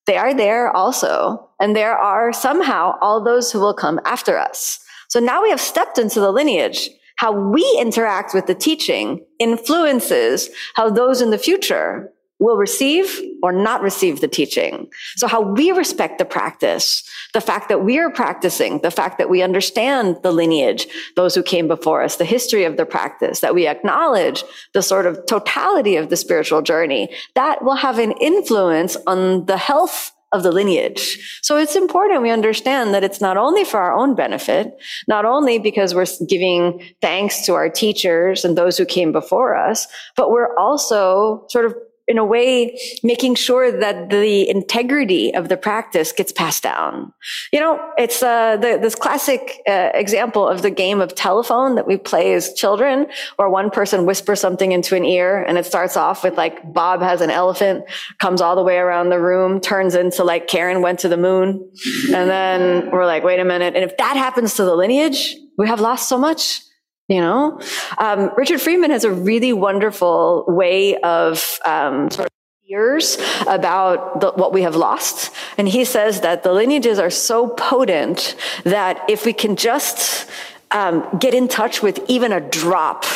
[0.07, 1.51] they are there also.
[1.61, 4.79] And there are somehow all those who will come after us.
[5.09, 6.91] So now we have stepped into the lineage.
[7.17, 13.53] How we interact with the teaching influences how those in the future will receive or
[13.53, 14.89] not receive the teaching.
[15.17, 17.03] So how we respect the practice,
[17.35, 21.43] the fact that we are practicing, the fact that we understand the lineage, those who
[21.43, 25.97] came before us, the history of the practice, that we acknowledge the sort of totality
[25.97, 31.41] of the spiritual journey, that will have an influence on the health of the lineage.
[31.43, 35.59] So it's important we understand that it's not only for our own benefit, not only
[35.59, 40.55] because we're giving thanks to our teachers and those who came before us, but we're
[40.57, 41.75] also sort of
[42.09, 47.13] in a way, making sure that the integrity of the practice gets passed down.
[47.53, 51.87] You know, it's uh, the, this classic uh, example of the game of telephone that
[51.87, 55.99] we play as children, where one person whispers something into an ear, and it starts
[55.99, 57.85] off with like Bob has an elephant,
[58.19, 61.71] comes all the way around the room, turns into like Karen went to the moon,
[62.07, 65.69] and then we're like, wait a minute, and if that happens to the lineage, we
[65.69, 66.63] have lost so much.
[67.09, 67.61] You know,
[67.97, 72.33] um, Richard Freeman has a really wonderful way of um, sort of
[72.69, 73.17] fears
[73.47, 75.35] about the, what we have lost.
[75.57, 80.29] And he says that the lineages are so potent that if we can just
[80.71, 83.07] um, get in touch with even a drop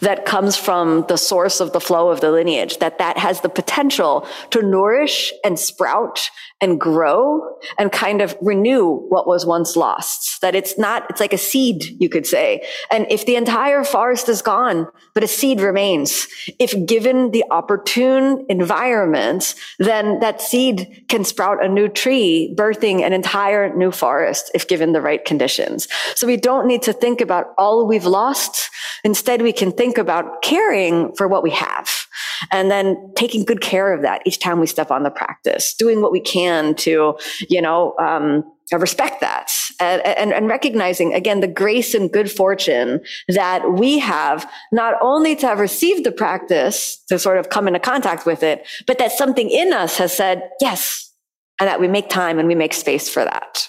[0.00, 3.48] that comes from the source of the flow of the lineage, that that has the
[3.48, 6.30] potential to nourish and sprout
[6.62, 10.40] and grow and kind of renew what was once lost.
[10.40, 12.66] That it's not, it's like a seed, you could say.
[12.90, 16.26] And if the entire forest is gone, but a seed remains,
[16.58, 23.12] if given the opportune environment, then that seed can sprout a new tree, birthing an
[23.12, 25.88] entire new forest if given the right conditions.
[26.14, 28.70] So we don't need to think about all we've lost.
[29.02, 32.01] Instead, we can think about caring for what we have
[32.50, 36.00] and then taking good care of that each time we step on the practice, doing
[36.02, 37.16] what we can to,
[37.48, 38.44] you know, um,
[38.78, 44.50] respect that and, and, and, recognizing again the grace and good fortune that we have
[44.72, 48.66] not only to have received the practice to sort of come into contact with it,
[48.86, 51.12] but that something in us has said, yes,
[51.60, 53.68] and that we make time and we make space for that.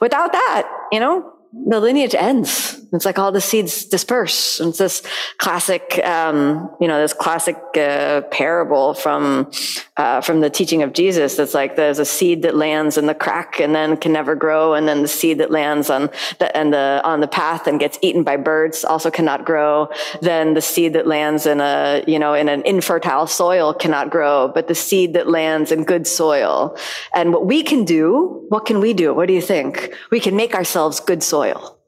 [0.00, 2.80] Without that, you know, the lineage ends.
[2.92, 4.60] It's like all the seeds disperse.
[4.60, 5.02] It's this
[5.38, 9.50] classic, um, you know, this classic uh, parable from
[9.96, 11.36] uh, from the teaching of Jesus.
[11.36, 14.74] That's like there's a seed that lands in the crack and then can never grow,
[14.74, 17.98] and then the seed that lands on the and the on the path and gets
[18.00, 19.88] eaten by birds also cannot grow.
[20.22, 24.48] Then the seed that lands in a you know in an infertile soil cannot grow,
[24.48, 26.76] but the seed that lands in good soil.
[27.14, 29.12] And what we can do, what can we do?
[29.12, 29.92] What do you think?
[30.10, 31.78] We can make ourselves good soil soil,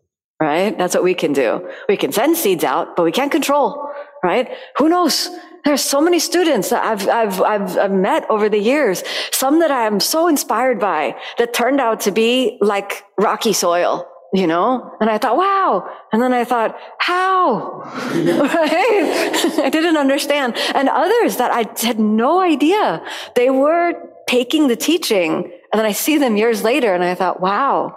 [0.40, 0.72] right?
[0.78, 1.48] That's what we can do.
[1.88, 3.66] We can send seeds out, but we can't control,
[4.22, 4.46] right?
[4.78, 5.28] Who knows?
[5.64, 9.72] There's so many students that I've, I've, I've, I've met over the years, some that
[9.80, 14.68] I am so inspired by that turned out to be like rocky soil, you know?
[15.00, 15.70] And I thought, wow.
[16.12, 17.82] And then I thought, how?
[18.14, 19.58] right?
[19.66, 20.56] I didn't understand.
[20.74, 23.04] And others that I had no idea.
[23.34, 23.94] They were
[24.28, 25.30] taking the teaching.
[25.70, 27.96] And then I see them years later and I thought, wow,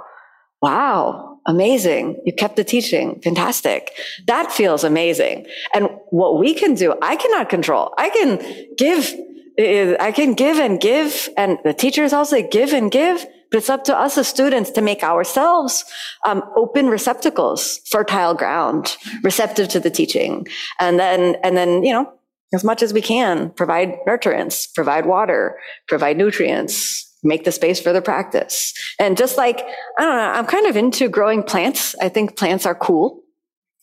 [0.64, 2.22] wow, amazing.
[2.26, 3.20] You kept the teaching.
[3.22, 3.92] Fantastic.
[4.28, 5.46] That feels amazing.
[5.74, 7.94] And what we can do, I cannot control.
[7.98, 8.42] I can
[8.78, 9.14] give
[9.58, 13.84] I can give and give, and the teachers also give and give, but it's up
[13.84, 15.86] to us as students to make ourselves
[16.26, 20.48] um, open receptacles, fertile ground, receptive to the teaching,
[20.80, 22.12] and then and then you know
[22.52, 27.94] as much as we can provide nurturance, provide water, provide nutrients, make the space for
[27.94, 28.74] the practice.
[29.00, 29.60] And just like
[29.98, 31.96] I don't know, I'm kind of into growing plants.
[32.02, 33.24] I think plants are cool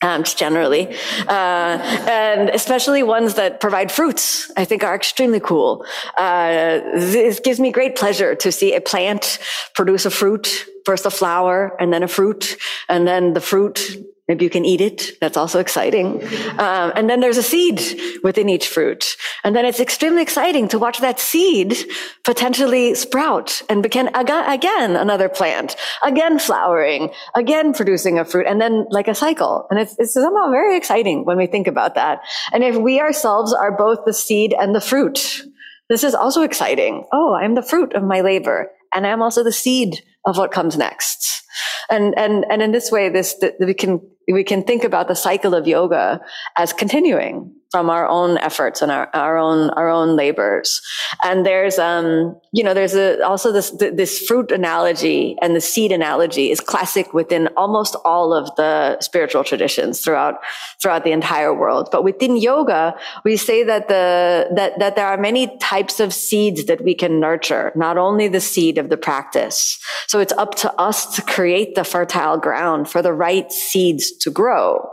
[0.03, 0.89] um, generally,
[1.29, 5.85] uh, and especially ones that provide fruits, I think are extremely cool.
[6.17, 9.39] Uh, this gives me great pleasure to see a plant
[9.75, 12.57] produce a fruit, first a flower, and then a fruit,
[12.89, 13.97] and then the fruit
[14.31, 15.19] Maybe you can eat it.
[15.21, 16.23] That's also exciting.
[16.61, 17.83] Um, and then there's a seed
[18.23, 19.17] within each fruit.
[19.43, 21.77] And then it's extremely exciting to watch that seed
[22.23, 28.87] potentially sprout and begin again another plant, again flowering, again producing a fruit, and then
[28.91, 29.67] like a cycle.
[29.69, 32.21] And it's, it's somehow very exciting when we think about that.
[32.53, 35.43] And if we ourselves are both the seed and the fruit,
[35.89, 37.05] this is also exciting.
[37.13, 40.77] Oh, I'm the fruit of my labor, and I'm also the seed of what comes
[40.77, 41.43] next.
[41.91, 45.55] And and and in this way, this we can we can think about the cycle
[45.55, 46.21] of yoga
[46.57, 50.83] as continuing from our own efforts and our, our own our own labors.
[51.23, 55.93] And there's um you know there's a, also this this fruit analogy and the seed
[55.93, 60.41] analogy is classic within almost all of the spiritual traditions throughout
[60.83, 61.89] throughout the entire world.
[61.93, 66.65] But within yoga we say that the that that there are many types of seeds
[66.65, 69.79] that we can nurture not only the seed of the practice.
[70.09, 74.31] So it's up to us to create the fertile ground for the right seeds to
[74.31, 74.87] grow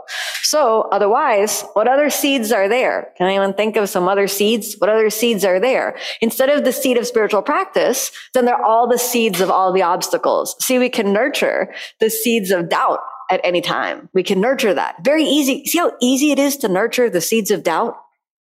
[0.48, 3.12] so otherwise what other seeds are there?
[3.18, 4.76] Can anyone think of some other seeds?
[4.78, 5.98] What other seeds are there?
[6.22, 9.82] Instead of the seed of spiritual practice, then they're all the seeds of all the
[9.82, 10.56] obstacles.
[10.64, 14.08] See, we can nurture the seeds of doubt at any time.
[14.14, 15.04] We can nurture that.
[15.04, 15.66] Very easy.
[15.66, 17.96] See how easy it is to nurture the seeds of doubt?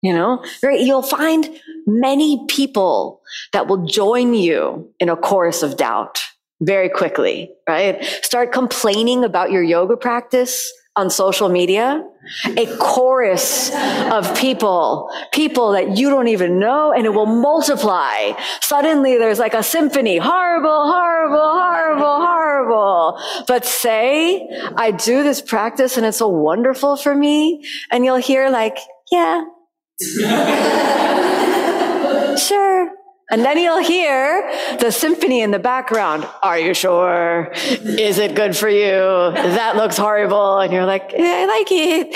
[0.03, 1.49] You know, very, you'll find
[1.87, 6.21] many people that will join you in a chorus of doubt
[6.65, 8.03] very quickly, right?
[8.23, 12.07] Start complaining about your yoga practice on social media,
[12.57, 13.69] a chorus
[14.11, 18.31] of people, people that you don't even know, and it will multiply.
[18.61, 23.19] Suddenly there's like a symphony, horrible, horrible, horrible, horrible.
[23.45, 24.47] But say,
[24.77, 27.65] I do this practice and it's so wonderful for me.
[27.91, 28.77] And you'll hear like,
[29.11, 29.43] yeah.
[32.37, 32.94] sure.
[33.31, 34.47] And then you'll hear
[34.79, 36.27] the symphony in the background.
[36.43, 37.51] Are you sure?
[37.55, 39.31] Is it good for you?
[39.33, 40.59] That looks horrible.
[40.59, 42.15] And you're like, yeah, I like it.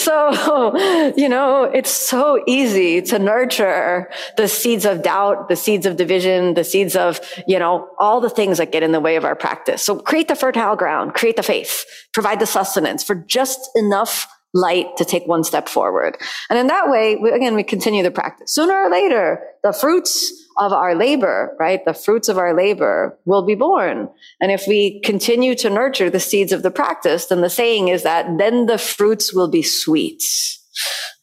[0.00, 5.96] so, you know, it's so easy to nurture the seeds of doubt, the seeds of
[5.96, 9.24] division, the seeds of, you know, all the things that get in the way of
[9.24, 9.82] our practice.
[9.82, 14.96] So create the fertile ground, create the faith, provide the sustenance for just enough light
[14.96, 16.16] to take one step forward.
[16.50, 18.52] And in that way, we, again, we continue the practice.
[18.52, 21.84] Sooner or later, the fruits of our labor, right?
[21.84, 24.08] The fruits of our labor will be born.
[24.40, 28.02] And if we continue to nurture the seeds of the practice, then the saying is
[28.04, 30.22] that then the fruits will be sweet.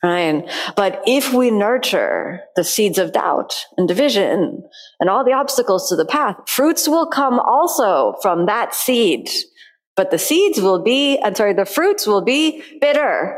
[0.04, 0.44] Right.
[0.76, 4.62] But if we nurture the seeds of doubt and division
[5.00, 9.30] and all the obstacles to the path, fruits will come also from that seed
[9.96, 13.38] but the seeds will be, I'm sorry, the fruits will be bitter,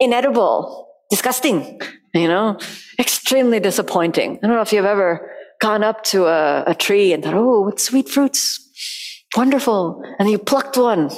[0.00, 1.80] inedible, disgusting,
[2.14, 2.58] you know,
[2.98, 4.38] extremely disappointing.
[4.42, 5.30] I don't know if you've ever
[5.60, 8.64] gone up to a, a tree and thought, oh, what sweet fruits.
[9.36, 10.02] Wonderful.
[10.18, 11.10] And you plucked one,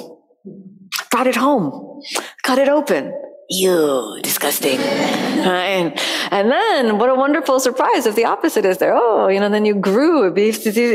[1.11, 2.01] brought it home,
[2.43, 3.13] cut it open,
[3.51, 4.79] you disgusting.
[4.79, 5.99] And,
[6.31, 8.93] and then what a wonderful surprise if the opposite is there.
[8.95, 10.33] Oh, you know, then you grew.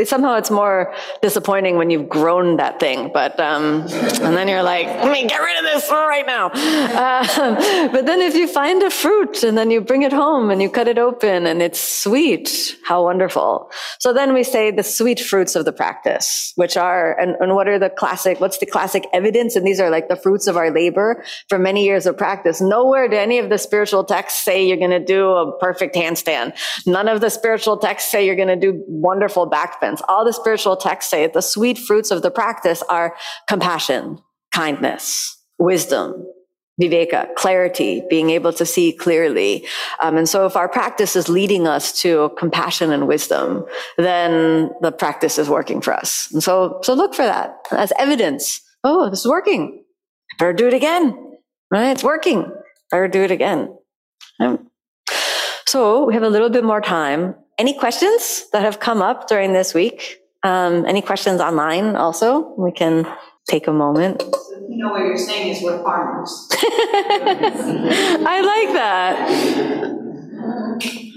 [0.07, 3.11] somehow it's more disappointing when you've grown that thing.
[3.13, 3.83] But, um,
[4.23, 6.47] and then you're like, let me get rid of this right now.
[6.47, 10.63] Uh, but then if you find a fruit and then you bring it home and
[10.63, 13.71] you cut it open and it's sweet, how wonderful.
[13.99, 17.69] So then we say the sweet fruits of the practice, which are, and, and what
[17.69, 19.57] are the classic, what's the classic evidence?
[19.57, 22.61] And these are like the fruits of our labor for many years of practice practice.
[22.61, 26.57] Nowhere do any of the spiritual texts say you're going to do a perfect handstand.
[26.87, 30.03] None of the spiritual texts say you're going to do wonderful back bends.
[30.09, 33.17] All the spiritual texts say the sweet fruits of the practice are
[33.49, 34.19] compassion,
[34.53, 36.25] kindness, wisdom,
[36.81, 39.67] viveka, clarity, being able to see clearly.
[40.03, 43.65] Um, and so if our practice is leading us to compassion and wisdom,
[43.97, 46.31] then the practice is working for us.
[46.33, 48.61] And so, so look for that as evidence.
[48.85, 49.83] Oh, this is working.
[50.39, 51.26] Better do it again.
[51.71, 51.91] Right?
[51.91, 52.51] It's working.
[52.91, 53.77] Better do it again.
[55.67, 57.35] So we have a little bit more time.
[57.59, 60.21] Any questions that have come up during this week?
[60.43, 62.55] Um, any questions online also?
[62.57, 63.07] We can
[63.49, 64.23] take a moment.
[64.69, 66.49] You know what you're saying is we're farmers.
[66.53, 69.29] I like that.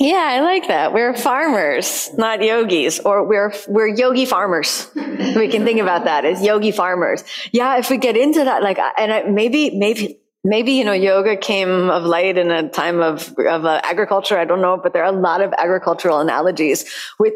[0.00, 0.94] Yeah, I like that.
[0.94, 4.90] We're farmers, not yogis, or we're we're yogi farmers.
[4.94, 7.22] we can think about that as yogi farmers.
[7.52, 11.36] Yeah, if we get into that, like, and I, maybe maybe maybe you know yoga
[11.36, 14.38] came of light in a time of of uh, agriculture.
[14.38, 16.86] I don't know, but there are a lot of agricultural analogies
[17.18, 17.34] with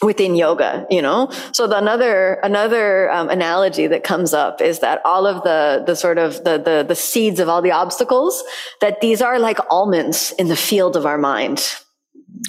[0.00, 5.02] within yoga you know so the another another um, analogy that comes up is that
[5.04, 8.42] all of the the sort of the, the the seeds of all the obstacles
[8.80, 11.76] that these are like almonds in the field of our mind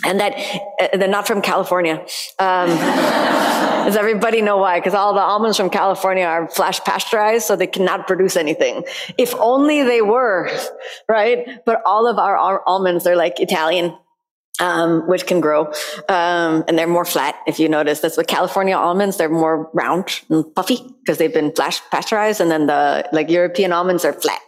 [0.05, 0.33] and that
[0.81, 2.05] uh, they're not from California.
[2.39, 2.69] Um,
[3.85, 4.79] does everybody know why?
[4.79, 8.83] Because all the almonds from California are flash pasteurized, so they cannot produce anything.
[9.17, 10.49] If only they were,
[11.07, 11.63] right?
[11.65, 13.95] But all of our, our almonds, they're like Italian
[14.59, 15.67] um, which can grow.
[16.07, 17.35] Um, and they're more flat.
[17.47, 21.53] If you notice, that's what California almonds, they're more round and puffy because they've been
[21.53, 22.39] flash pasteurized.
[22.39, 24.39] And then the like European almonds are flat.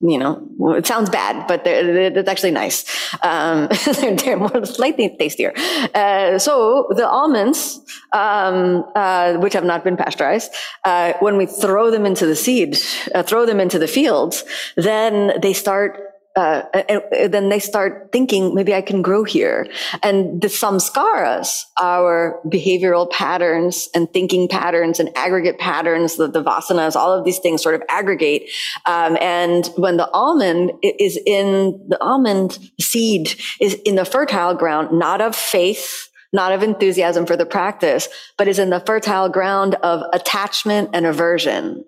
[0.00, 2.84] You know, it sounds bad, but it's actually nice.
[3.22, 5.54] Um, they're, they're, more slightly tastier.
[5.94, 7.80] Uh, so the almonds,
[8.12, 10.52] um, uh, which have not been pasteurized,
[10.84, 12.76] uh, when we throw them into the seed,
[13.14, 14.44] uh, throw them into the fields,
[14.76, 19.66] then they start uh, and then they start thinking, maybe I can grow here.
[20.02, 26.94] And the samskaras, our behavioral patterns and thinking patterns and aggregate patterns, the, the vasanas,
[26.94, 28.50] all of these things sort of aggregate.
[28.84, 34.92] Um, and when the almond is in the almond seed is in the fertile ground,
[34.92, 39.76] not of faith, not of enthusiasm for the practice, but is in the fertile ground
[39.76, 41.82] of attachment and aversion,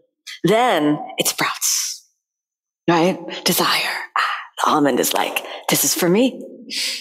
[0.44, 2.06] then it sprouts,
[2.88, 3.18] right?
[3.44, 3.92] Desire.
[4.16, 6.42] Ah almond is like, this is for me.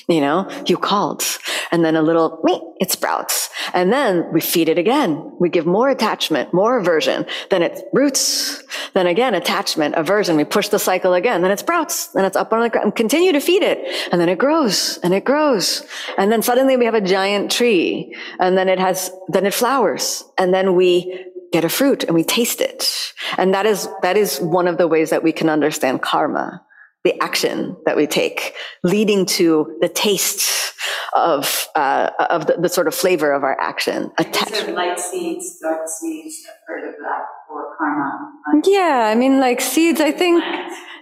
[0.08, 1.24] You know, you called.
[1.72, 3.50] And then a little, me, it sprouts.
[3.74, 5.30] And then we feed it again.
[5.40, 7.26] We give more attachment, more aversion.
[7.50, 8.64] Then it roots.
[8.94, 10.38] Then again, attachment, aversion.
[10.38, 11.42] We push the cycle again.
[11.42, 12.08] Then it sprouts.
[12.08, 12.96] Then it's up on the ground.
[12.96, 13.80] Continue to feed it.
[14.12, 15.86] And then it grows and it grows.
[16.18, 18.16] And then suddenly we have a giant tree.
[18.40, 20.24] And then it has, then it flowers.
[20.38, 23.14] And then we get a fruit and we taste it.
[23.38, 26.64] And that is, that is one of the ways that we can understand karma
[27.08, 28.54] the action that we take,
[28.84, 30.74] leading to the taste
[31.14, 34.12] of uh, of the, the, sort of flavor of our action.
[34.18, 34.76] Attachment.
[34.76, 36.46] light seeds, dark seeds.
[36.50, 38.34] I've heard of that for karma.
[38.66, 40.02] yeah, I mean, like seeds.
[40.02, 40.44] I think.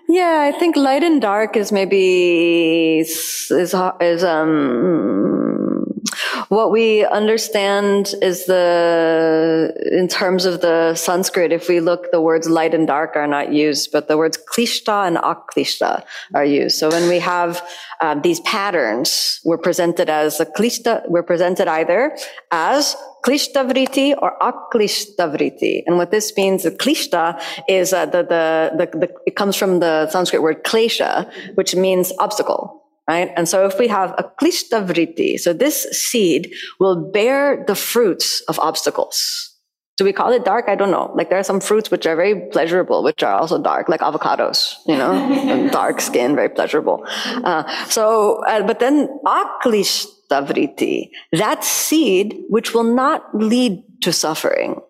[0.07, 5.44] Yeah, I think light and dark is maybe is is um
[6.49, 12.49] what we understand is the, in terms of the Sanskrit, if we look, the words
[12.49, 16.77] light and dark are not used, but the words klishta and aklishta are used.
[16.77, 17.61] So when we have
[18.01, 22.17] uh, these patterns, we're presented as a klishta, we're presented either
[22.51, 25.83] as klishtavriti or aklishtavriti.
[25.87, 29.79] And what this means, the klishta is uh, the, the, the, the, it comes from
[29.79, 33.31] the Sanskrit word klesha, which means obstacle right?
[33.35, 38.59] And so if we have a klishtavriti, so this seed will bear the fruits of
[38.59, 39.51] obstacles.
[39.97, 40.65] Do we call it dark?
[40.67, 41.13] I don't know.
[41.15, 44.75] Like there are some fruits which are very pleasurable, which are also dark, like avocados,
[44.87, 47.05] you know, dark skin, very pleasurable.
[47.07, 54.81] Uh, so, uh, but then aklishtavriti, that seed which will not lead to suffering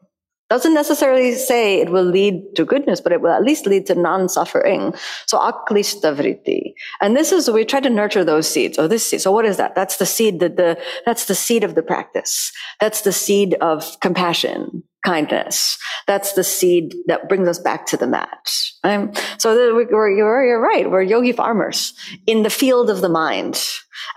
[0.50, 3.96] doesn't necessarily say it will lead to goodness, but it will at least lead to
[3.96, 4.94] non-suffering.
[5.26, 6.74] So aklishtavriti.
[7.02, 8.78] And this is, we try to nurture those seeds.
[8.78, 9.22] Oh, this seed.
[9.22, 9.74] So what is that?
[9.74, 12.52] That's the seed that the, that's the seed of the practice.
[12.80, 15.80] That's the seed of compassion, kindness.
[16.06, 18.52] That's the seed that brings us back to the mat.
[18.84, 20.90] Um, so we're, you're, you're right.
[20.92, 21.94] We're yogi farmers
[22.28, 23.64] in the field of the mind.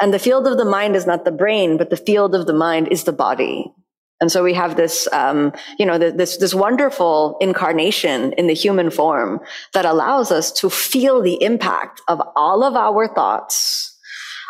[0.01, 2.53] And the field of the mind is not the brain, but the field of the
[2.53, 3.73] mind is the body.
[4.21, 8.91] And so we have this, um, you know, this, this wonderful incarnation in the human
[8.91, 9.41] form
[9.75, 13.97] that allows us to feel the impact of all of our thoughts,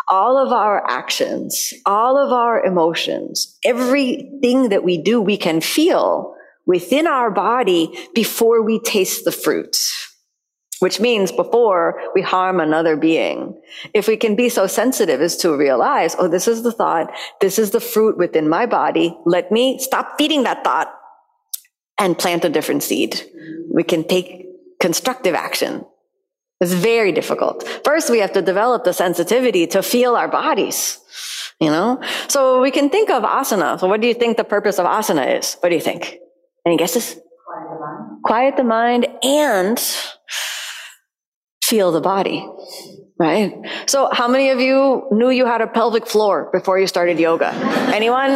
[0.08, 6.34] all of our actions, all of our emotions, everything that we do, we can feel
[6.64, 10.17] within our body before we taste the fruits
[10.80, 13.60] which means before we harm another being.
[13.94, 17.10] If we can be so sensitive as to realize, oh, this is the thought,
[17.40, 20.92] this is the fruit within my body, let me stop feeding that thought
[21.98, 23.20] and plant a different seed.
[23.72, 24.46] We can take
[24.80, 25.84] constructive action.
[26.60, 27.66] It's very difficult.
[27.84, 31.00] First, we have to develop the sensitivity to feel our bodies.
[31.60, 32.00] You know?
[32.28, 33.78] So we can think of asana.
[33.80, 35.56] So what do you think the purpose of asana is?
[35.60, 36.18] What do you think?
[36.66, 37.18] Any guesses?
[37.46, 38.22] Quiet the mind.
[38.22, 39.78] Quiet the mind and
[41.68, 42.48] feel the body.
[43.18, 43.52] Right.
[43.86, 47.50] So how many of you knew you had a pelvic floor before you started yoga?
[47.92, 48.30] Anyone?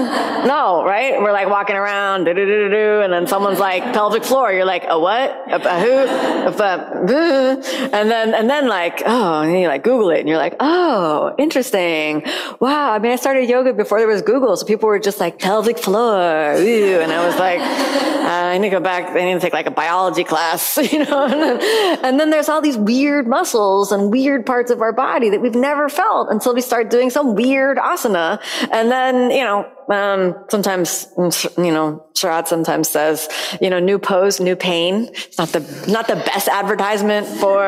[0.44, 1.20] No, right?
[1.22, 4.52] We're like walking around, and then someone's like pelvic floor.
[4.52, 5.30] You're like, a what?
[5.52, 5.92] A, a who?
[5.92, 7.62] A,
[7.92, 11.32] and then, and then like, oh, and you like Google it and you're like, oh,
[11.38, 12.24] interesting.
[12.58, 12.92] Wow.
[12.92, 14.56] I mean, I started yoga before there was Google.
[14.56, 16.56] So people were just like pelvic floor.
[16.56, 17.00] Ew.
[17.00, 19.10] And I was like, uh, I need to go back.
[19.10, 21.24] I need to take like a biology class, you know?
[21.24, 25.30] and, then, and then there's all these weird muscles and weird parts of our body
[25.30, 28.42] that we've never felt until we start doing some weird asana.
[28.72, 33.28] And then, you know, um, sometimes, you know, Sharath sometimes says,
[33.60, 35.10] you know, new pose, new pain.
[35.12, 37.62] It's not the, not the best advertisement for,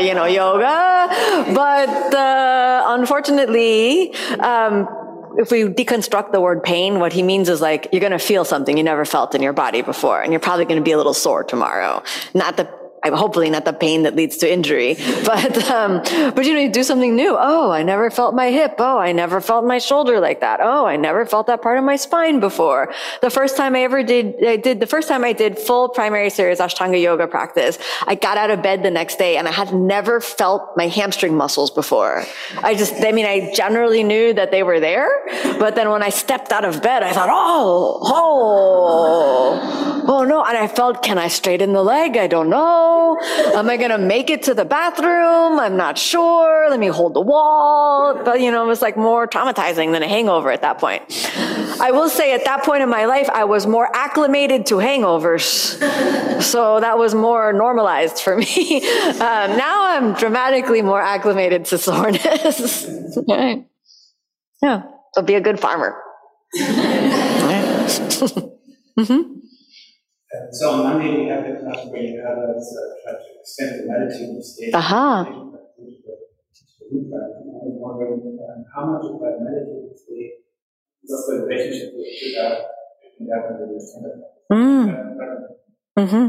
[0.00, 1.08] you know, yoga,
[1.54, 4.88] but, uh, unfortunately, um,
[5.38, 8.44] if we deconstruct the word pain, what he means is like, you're going to feel
[8.44, 10.96] something you never felt in your body before, and you're probably going to be a
[10.98, 12.02] little sore tomorrow.
[12.34, 12.68] Not the
[13.10, 14.94] hopefully not the pain that leads to injury,
[15.24, 15.98] but, um,
[16.34, 17.36] but you know, you do something new.
[17.38, 18.76] Oh, I never felt my hip.
[18.78, 20.60] Oh, I never felt my shoulder like that.
[20.62, 22.92] Oh, I never felt that part of my spine before.
[23.20, 26.30] The first time I ever did, I did, the first time I did full primary
[26.30, 29.74] series Ashtanga yoga practice, I got out of bed the next day and I had
[29.74, 32.24] never felt my hamstring muscles before.
[32.62, 35.08] I just, I mean, I generally knew that they were there,
[35.58, 40.44] but then when I stepped out of bed, I thought, oh, oh, oh no.
[40.44, 42.16] And I felt, can I straighten the leg?
[42.16, 42.91] I don't know.
[43.54, 45.58] Am I going to make it to the bathroom?
[45.58, 46.68] I'm not sure.
[46.70, 48.22] Let me hold the wall.
[48.24, 51.02] But, you know, it was like more traumatizing than a hangover at that point.
[51.80, 55.42] I will say at that point in my life, I was more acclimated to hangovers.
[56.42, 58.82] So that was more normalized for me.
[59.22, 62.86] Um, now I'm dramatically more acclimated to soreness.
[64.62, 64.82] Yeah.
[65.14, 66.00] So be a good farmer.
[68.96, 69.41] mm-hmm.
[70.50, 73.80] So on Monday, we have the class where you have us uh, try to extend
[73.80, 74.74] the meditative state.
[74.74, 75.28] Aha.
[75.28, 75.34] I
[77.64, 80.44] was wondering um, how much of that meditative state
[81.04, 82.06] was the relationship with
[82.36, 82.72] that?
[84.50, 84.86] Mm.
[85.98, 86.26] Mm-hmm.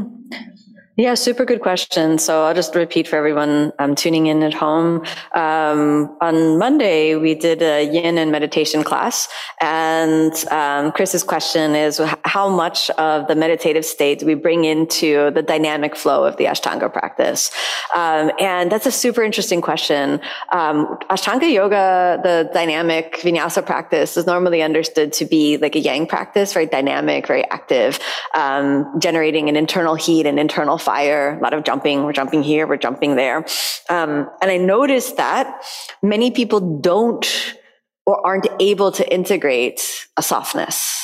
[0.96, 2.18] Yeah, super good question.
[2.18, 5.04] So I'll just repeat for everyone um, tuning in at home.
[5.34, 9.26] Um, on Monday, we did a yin and meditation class.
[9.60, 15.32] And um, Chris's question is how much of the meditative state do we bring into
[15.32, 17.50] the dynamic flow of the Ashtanga practice?
[17.92, 20.20] Um, and that's a super interesting question.
[20.52, 26.06] Um, Ashtanga yoga, the dynamic vinyasa practice, is normally understood to be like a yang
[26.06, 27.98] practice, very dynamic, very active,
[28.36, 32.04] um, generating an internal heat and internal fire, a lot of jumping.
[32.04, 33.38] We're jumping here, we're jumping there.
[33.88, 35.64] Um, and I noticed that
[36.02, 37.26] many people don't
[38.06, 41.03] or aren't able to integrate a softness.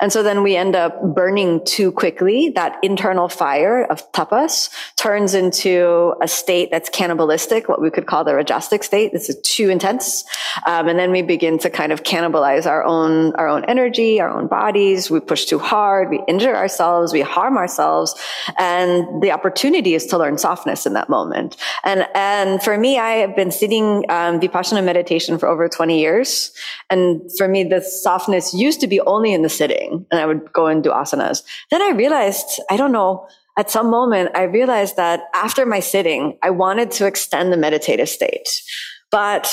[0.00, 2.50] And so then we end up burning too quickly.
[2.54, 8.24] That internal fire of tapas turns into a state that's cannibalistic, what we could call
[8.24, 9.12] the rajasic state.
[9.12, 10.24] This is too intense.
[10.66, 14.30] Um, and then we begin to kind of cannibalize our own, our own energy, our
[14.30, 15.10] own bodies.
[15.10, 16.10] We push too hard.
[16.10, 17.12] We injure ourselves.
[17.12, 18.14] We harm ourselves.
[18.58, 21.56] And the opportunity is to learn softness in that moment.
[21.84, 26.52] And, and for me, I have been sitting, um, Vipassana meditation for over 20 years.
[26.90, 30.52] And for me, the softness used to be only in the sitting and I would
[30.52, 31.42] go and do asanas.
[31.70, 33.26] Then I realized, I don't know,
[33.58, 38.08] at some moment, I realized that after my sitting, I wanted to extend the meditative
[38.08, 38.62] state,
[39.10, 39.50] but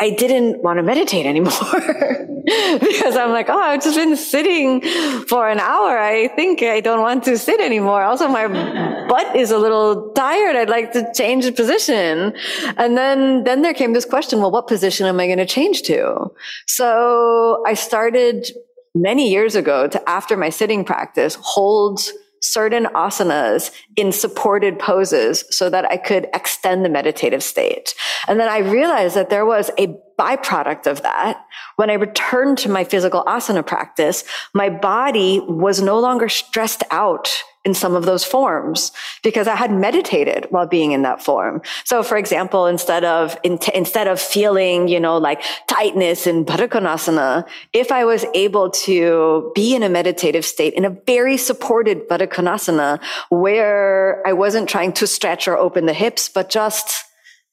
[0.00, 1.52] I didn't want to meditate anymore
[2.80, 4.80] because I'm like, oh, I've just been sitting
[5.28, 5.98] for an hour.
[5.98, 8.02] I think I don't want to sit anymore.
[8.02, 8.48] Also, my
[9.08, 10.56] butt is a little tired.
[10.56, 12.34] I'd like to change the position.
[12.76, 15.82] And then, then there came this question, well, what position am I going to change
[15.82, 16.32] to?
[16.66, 18.50] So I started
[18.94, 22.00] many years ago to after my sitting practice hold
[22.42, 27.94] certain asanas in supported poses so that I could extend the meditative state.
[28.26, 31.44] And then I realized that there was a byproduct of that.
[31.76, 34.24] When I returned to my physical asana practice,
[34.54, 37.32] my body was no longer stressed out
[37.64, 38.90] in some of those forms
[39.22, 41.62] because I had meditated while being in that form.
[41.84, 47.46] So for example, instead of, in instead of feeling, you know, like tightness in Baddha
[47.72, 53.00] if I was able to be in a meditative state in a very supported Baddha
[53.28, 57.04] where I wasn't trying to stretch or open the hips, but just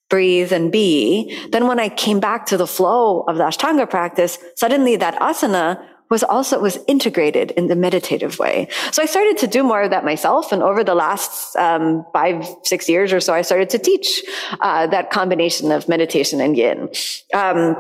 [0.10, 4.40] breathe and be, then when I came back to the flow of the Ashtanga practice,
[4.56, 5.80] suddenly that asana
[6.10, 8.68] was also was integrated in the meditative way.
[8.92, 12.48] So I started to do more of that myself, and over the last um, five
[12.64, 14.24] six years or so, I started to teach
[14.62, 16.90] uh, that combination of meditation and yin.
[17.34, 17.76] Um,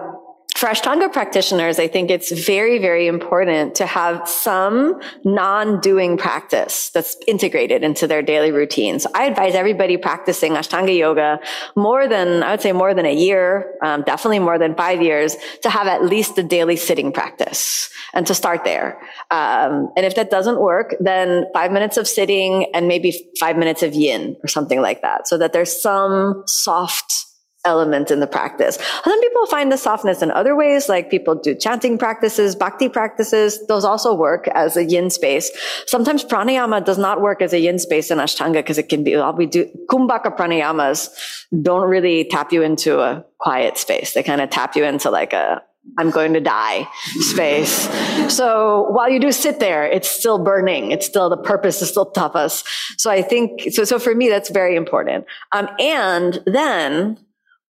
[0.59, 7.15] for Ashtanga practitioners, I think it's very, very important to have some non-doing practice that's
[7.27, 9.07] integrated into their daily routines.
[9.15, 11.39] I advise everybody practicing Ashtanga yoga
[11.77, 15.37] more than, I would say more than a year, um, definitely more than five years,
[15.61, 18.99] to have at least a daily sitting practice and to start there.
[19.31, 23.81] Um, and if that doesn't work, then five minutes of sitting and maybe five minutes
[23.81, 27.27] of yin or something like that, so that there's some soft
[27.69, 28.77] element in the practice.
[29.03, 33.65] Some people find the softness in other ways, like people do chanting practices, bhakti practices.
[33.67, 35.51] Those also work as a yin space.
[35.85, 39.15] Sometimes pranayama does not work as a yin space in Ashtanga because it can be,
[39.37, 41.09] we do, kumbhaka pranayamas
[41.61, 44.13] don't really tap you into a quiet space.
[44.13, 45.61] They kind of tap you into like a,
[45.97, 46.87] I'm going to die
[47.19, 47.89] space.
[48.33, 50.91] so while you do sit there, it's still burning.
[50.91, 52.63] It's still, the purpose is still tapas.
[52.97, 55.25] So I think, so, so for me, that's very important.
[55.51, 57.17] Um, and then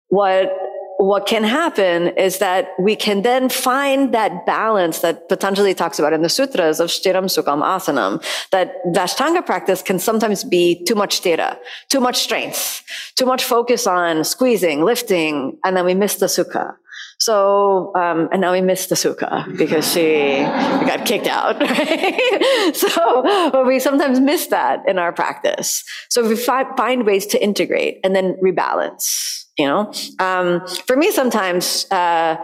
[0.09, 0.51] what
[0.99, 6.11] what can happen is that we can then find that balance that Patanjali talks about
[6.11, 11.21] in the sutras of Stiram Sukham Asanam, that Ashtanga practice can sometimes be too much
[11.21, 11.57] stira,
[11.87, 12.83] too much strength,
[13.15, 16.75] too much focus on squeezing, lifting, and then we miss the sukha.
[17.17, 20.39] So, um, and now we miss the sukha because she
[20.85, 22.71] got kicked out, right?
[22.75, 25.85] so, but we sometimes miss that in our practice.
[26.09, 29.91] So we fi- find ways to integrate and then rebalance you know?
[30.19, 32.37] Um, for me sometimes uh,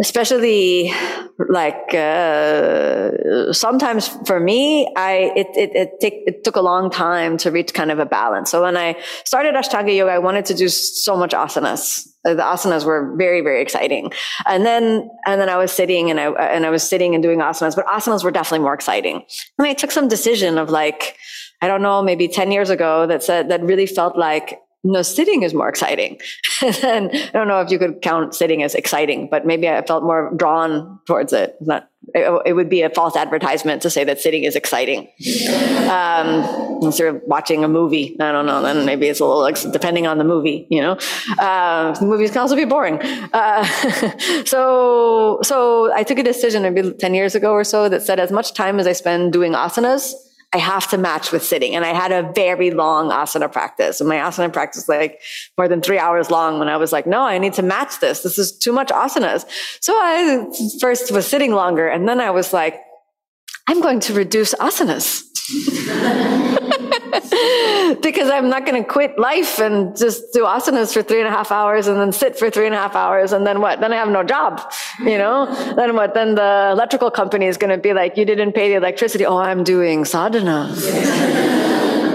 [0.00, 0.90] especially
[1.50, 7.36] like uh, sometimes for me i it it it, take, it took a long time
[7.36, 8.50] to reach kind of a balance.
[8.50, 12.08] So when i started ashtanga yoga i wanted to do so much asanas.
[12.24, 14.12] The asanas were very very exciting.
[14.46, 17.40] And then and then i was sitting and i and i was sitting and doing
[17.40, 19.22] asanas but asanas were definitely more exciting.
[19.58, 21.16] And i took some decision of like
[21.60, 25.42] i don't know maybe 10 years ago that said that really felt like no, sitting
[25.42, 26.20] is more exciting.
[26.82, 30.02] and I don't know if you could count sitting as exciting, but maybe I felt
[30.02, 31.56] more drawn towards it.
[31.60, 35.08] Not, it, it would be a false advertisement to say that sitting is exciting.
[35.88, 36.42] Um,
[36.80, 40.08] unless you're watching a movie, I don't know, then maybe it's a little, like, depending
[40.08, 40.98] on the movie, you know,
[41.38, 43.00] uh, movies can also be boring.
[43.32, 43.64] Uh,
[44.44, 48.32] so, so I took a decision maybe 10 years ago or so that said as
[48.32, 50.12] much time as I spend doing asanas,
[50.54, 51.74] I have to match with sitting.
[51.74, 54.00] And I had a very long asana practice.
[54.00, 55.20] And my asana practice like
[55.56, 58.22] more than three hours long when I was like, no, I need to match this.
[58.22, 59.46] This is too much asanas.
[59.80, 60.46] So I
[60.80, 61.88] first was sitting longer.
[61.88, 62.80] And then I was like,
[63.66, 65.22] I'm going to reduce asanas.
[68.02, 71.30] because I'm not going to quit life and just do asanas for three and a
[71.30, 73.32] half hours and then sit for three and a half hours.
[73.32, 73.80] And then what?
[73.80, 75.46] Then I have no job, you know?
[75.76, 76.14] then what?
[76.14, 79.26] Then the electrical company is going to be like, you didn't pay the electricity.
[79.26, 80.72] Oh, I'm doing sadhana.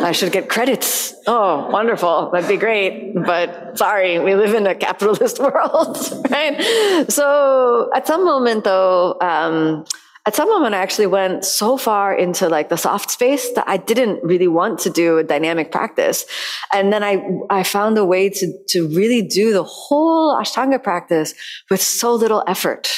[0.03, 1.13] I should get credits.
[1.27, 2.31] Oh, wonderful.
[2.31, 3.13] That'd be great.
[3.13, 5.97] But sorry, we live in a capitalist world,
[6.31, 7.05] right?
[7.07, 9.85] So at some moment though, um,
[10.27, 13.77] at some moment I actually went so far into like the soft space that I
[13.77, 16.25] didn't really want to do a dynamic practice.
[16.73, 21.33] And then I, I found a way to, to really do the whole Ashtanga practice
[21.69, 22.89] with so little effort.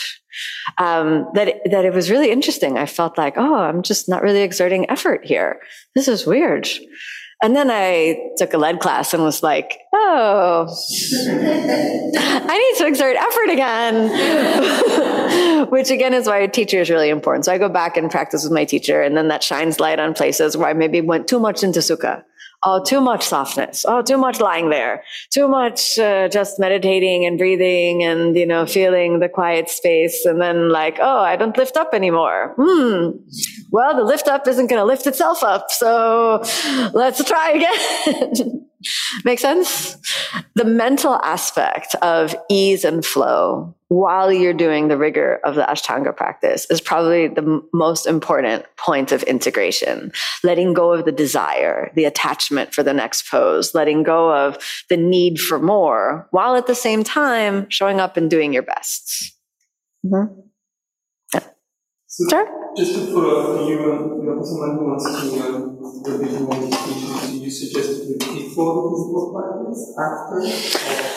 [0.80, 2.78] Um, that, it, that it was really interesting.
[2.78, 5.60] I felt like, oh, I'm just not really exerting effort here.
[5.94, 6.68] This is weird.
[7.42, 10.68] And then I took a lead class and was like, oh,
[12.50, 14.10] I need to exert effort again.
[15.70, 17.46] Which again is why a teacher is really important.
[17.46, 20.14] So I go back and practice with my teacher, and then that shines light on
[20.14, 22.24] places where I maybe went too much into sukha
[22.64, 23.86] oh, too much softness.
[23.88, 25.04] Oh, too much lying there.
[25.32, 30.26] Too much uh, just meditating and breathing and, you know, feeling the quiet space.
[30.26, 32.54] And then like, oh, I don't lift up anymore.
[32.58, 33.12] Hmm.
[33.72, 35.72] Well, the lift up isn't going to lift itself up.
[35.72, 36.44] So
[36.94, 38.68] let's try again.
[39.26, 39.98] Make sense?
[40.56, 46.16] The mental aspect of ease and flow while you're doing the rigor of the Ashtanga
[46.16, 50.12] practice is probably the m- most important point of integration.
[50.44, 54.58] Letting go of the desire, the attachment for the next pose, letting go of
[54.90, 59.36] the need for more, while at the same time showing up and doing your best.
[60.06, 60.49] Mm-hmm.
[62.28, 62.74] Sure.
[62.76, 66.42] Just to follow up, you, um, you know, someone who wants to um, the bit
[66.42, 70.38] more do you suggest before the physical practice, after,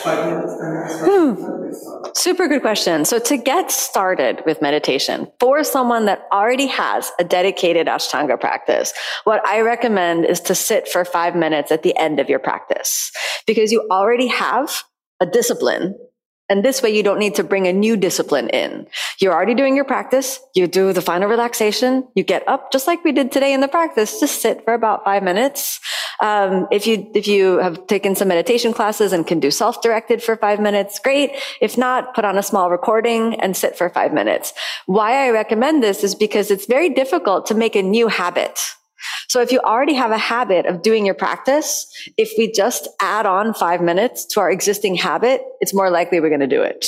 [0.03, 0.53] five minutes,
[0.99, 2.11] hmm.
[2.15, 3.05] Super good question.
[3.05, 8.93] So to get started with meditation for someone that already has a dedicated Ashtanga practice,
[9.25, 13.11] what I recommend is to sit for five minutes at the end of your practice
[13.45, 14.83] because you already have
[15.19, 15.95] a discipline
[16.53, 18.85] And this way you don't need to bring a new discipline in.
[19.19, 20.39] You're already doing your practice.
[20.53, 22.07] You do the final relaxation.
[22.13, 24.19] You get up just like we did today in the practice.
[24.19, 25.79] Just sit for about five minutes.
[26.21, 30.37] Um, if you, if you have taken some meditation classes and can do self-directed for
[30.37, 31.31] five minutes, great.
[31.59, 34.53] If not, put on a small recording and sit for five minutes.
[34.85, 38.59] Why I recommend this is because it's very difficult to make a new habit.
[39.33, 43.25] So if you already have a habit of doing your practice, if we just add
[43.25, 46.85] on five minutes to our existing habit, it's more likely we're going to do it.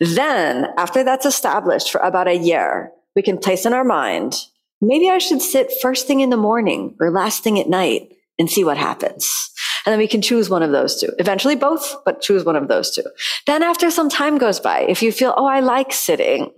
[0.00, 4.46] Then after that's established for about a year, we can place in our mind,
[4.80, 8.48] maybe I should sit first thing in the morning or last thing at night and
[8.50, 9.50] see what happens.
[9.84, 11.12] And then we can choose one of those two.
[11.18, 13.04] Eventually both, but choose one of those two.
[13.46, 16.50] Then after some time goes by, if you feel, oh, I like sitting,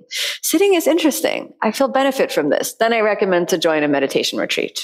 [0.43, 1.53] sitting is interesting.
[1.63, 2.77] I feel benefit from this.
[2.79, 4.81] Then I recommend to join a meditation retreat.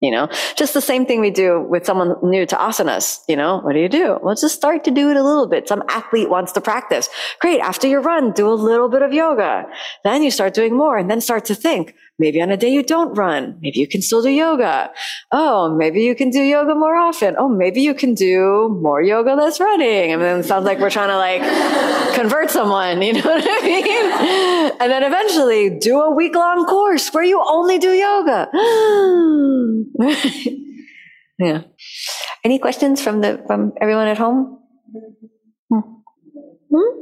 [0.00, 3.20] You know, just the same thing we do with someone new to asanas.
[3.26, 4.18] You know, what do you do?
[4.22, 5.66] Well, just start to do it a little bit.
[5.66, 7.08] Some athlete wants to practice.
[7.40, 7.60] Great.
[7.60, 9.64] After your run, do a little bit of yoga.
[10.02, 12.84] Then you start doing more and then start to think, Maybe on a day you
[12.84, 14.88] don't run, maybe you can still do yoga.
[15.32, 17.34] Oh, maybe you can do yoga more often.
[17.38, 20.12] Oh, maybe you can do more yoga less running.
[20.12, 21.42] I mean, it sounds like we're trying to like
[22.14, 23.86] convert someone, you know what I mean?
[24.80, 28.48] And then eventually do a week long course where you only do yoga.
[31.40, 31.62] yeah.
[32.44, 34.60] Any questions from the from everyone at home?
[35.68, 35.80] Hmm.
[36.70, 37.00] Hmm?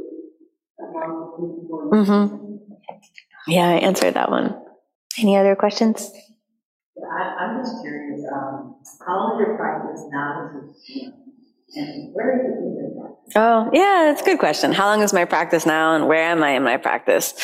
[1.93, 2.37] Mm-hmm.
[3.49, 4.55] Yeah, I answered that one.
[5.19, 6.11] Any other questions?
[6.99, 10.51] I, I'm just curious, um, how long is your practice now?
[11.75, 12.73] And where are you in?
[13.35, 14.73] Oh, yeah, that's a good question.
[14.73, 17.35] How long is my practice now and where am I in my practice?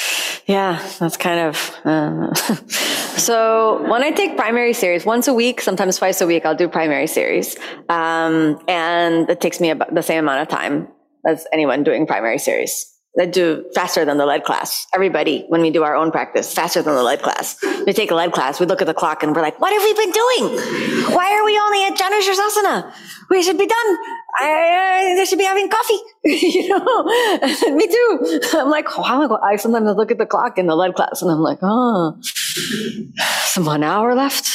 [0.46, 2.34] Yeah, that's kind of, uh,
[3.16, 6.68] so when I take primary series, once a week, sometimes twice a week, I'll do
[6.68, 7.56] primary series.
[7.88, 10.88] Um, and it takes me about the same amount of time
[11.26, 14.86] as anyone doing primary series that do faster than the lead class.
[14.94, 17.58] Everybody, when we do our own practice, faster than the lead class.
[17.84, 19.82] We take a lead class, we look at the clock and we're like, what have
[19.82, 21.12] we been doing?
[21.12, 22.94] Why are we only at Janu Sirsasana?
[23.28, 23.96] We should be done.
[24.40, 25.98] I, I, they should be having coffee.
[26.24, 27.04] you know,
[27.74, 28.40] me too.
[28.54, 31.40] I'm like, oh, I sometimes look at the clock in the lead class and I'm
[31.40, 32.16] like, oh,
[33.46, 34.48] some one hour left.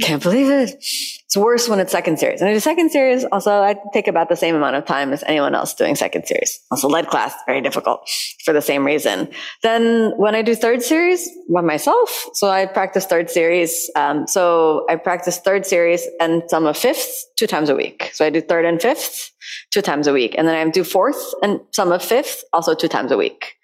[0.00, 0.84] Can't believe it.
[1.26, 2.40] It's worse when it's second series.
[2.40, 5.24] And I do second series, also I take about the same amount of time as
[5.26, 6.60] anyone else doing second series.
[6.70, 8.08] Also lead class, very difficult
[8.44, 9.28] for the same reason.
[9.62, 13.90] Then when I do third series by myself, so I practice third series.
[13.96, 18.10] Um, so I practice third series and some of fifths two times a week.
[18.12, 19.32] So I do third and fifth
[19.70, 20.34] two times a week.
[20.36, 23.54] And then I do fourth and some of fifth also two times a week.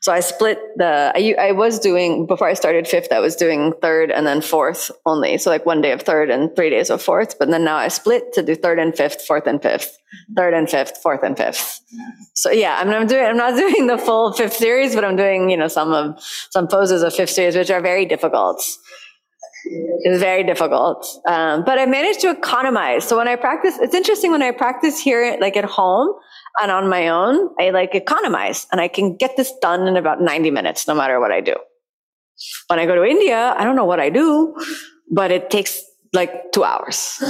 [0.00, 3.72] So I split the, I, I was doing, before I started fifth, I was doing
[3.82, 5.38] third and then fourth only.
[5.38, 7.38] So like one day of third and three days of fourth.
[7.38, 9.96] But then now I split to do third and fifth, fourth and fifth,
[10.36, 11.80] third and fifth, fourth and fifth.
[12.34, 15.16] So yeah, I mean, I'm doing, I'm not doing the full fifth series, but I'm
[15.16, 18.62] doing, you know, some of, some poses of fifth series, which are very difficult.
[19.68, 21.06] It's very difficult.
[21.26, 23.04] Um, but I managed to economize.
[23.04, 26.14] So when I practice, it's interesting when I practice here, like at home,
[26.60, 30.20] and on my own, I like economize and I can get this done in about
[30.20, 31.54] 90 minutes, no matter what I do.
[32.68, 34.54] When I go to India, I don't know what I do,
[35.10, 35.80] but it takes
[36.12, 37.16] like two hours.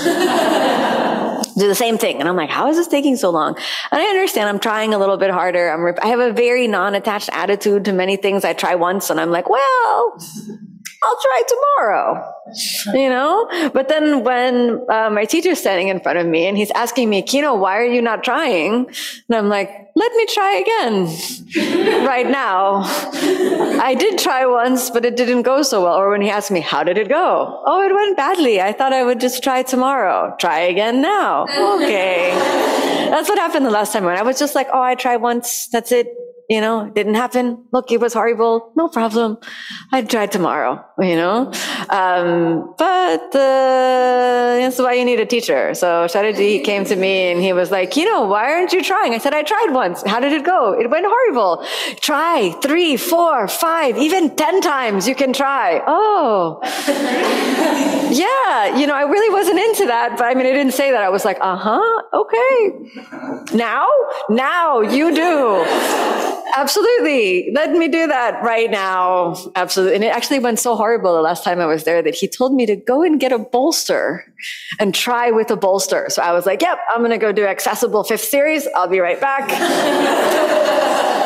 [1.58, 2.20] do the same thing.
[2.20, 3.56] And I'm like, how is this taking so long?
[3.90, 5.70] And I understand I'm trying a little bit harder.
[5.70, 9.30] I'm, I have a very non-attached attitude to many things I try once and I'm
[9.30, 10.18] like, well,
[11.06, 12.34] I'll try tomorrow,
[12.94, 13.70] you know?
[13.72, 17.22] But then when uh, my teacher's standing in front of me and he's asking me,
[17.22, 18.86] Kino, why are you not trying?
[19.28, 22.82] And I'm like, let me try again right now.
[23.80, 25.94] I did try once, but it didn't go so well.
[25.94, 27.62] Or when he asked me, how did it go?
[27.66, 28.60] Oh, it went badly.
[28.60, 30.34] I thought I would just try tomorrow.
[30.40, 31.46] Try again now.
[31.76, 32.30] Okay.
[33.10, 35.68] That's what happened the last time when I was just like, oh, I tried once.
[35.68, 36.08] That's it
[36.48, 37.64] you know, it didn't happen.
[37.72, 38.72] Look, it was horrible.
[38.76, 39.38] No problem.
[39.92, 41.52] I'd try tomorrow, you know.
[41.90, 45.74] Um, but uh, that's why you need a teacher.
[45.74, 49.12] So Sharathji came to me and he was like, you know, why aren't you trying?
[49.12, 50.02] I said, I tried once.
[50.06, 50.72] How did it go?
[50.72, 51.66] It went horrible.
[52.00, 55.82] Try three, four, five, even 10 times you can try.
[55.86, 56.60] Oh,
[58.12, 58.78] yeah.
[58.78, 61.02] You know, I really wasn't into that, but I mean, I didn't say that.
[61.02, 62.02] I was like, uh huh.
[62.12, 63.56] Okay.
[63.56, 63.88] Now,
[64.28, 66.35] now you do.
[66.54, 67.50] Absolutely.
[67.52, 69.36] Let me do that right now.
[69.56, 69.96] Absolutely.
[69.96, 72.54] And it actually went so horrible the last time I was there that he told
[72.54, 74.32] me to go and get a bolster
[74.78, 76.06] and try with a bolster.
[76.08, 78.68] So I was like, yep, I'm going to go do accessible fifth series.
[78.76, 80.62] I'll be right back.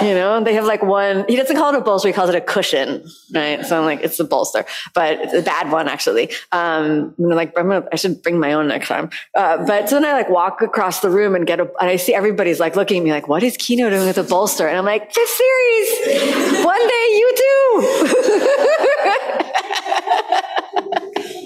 [0.07, 2.35] you know, they have like one, he doesn't call it a bolster, he calls it
[2.35, 3.65] a cushion, right?
[3.65, 6.31] So I'm like, it's a bolster, but it's a bad one actually.
[6.53, 9.11] Um, I'm like, I'm gonna, I should bring my own next time.
[9.35, 11.97] Uh, but so then I like walk across the room and get a, and I
[11.97, 14.67] see everybody's like looking at me like, what is Kino doing with a bolster?
[14.67, 18.07] And I'm like, this series, one day you too.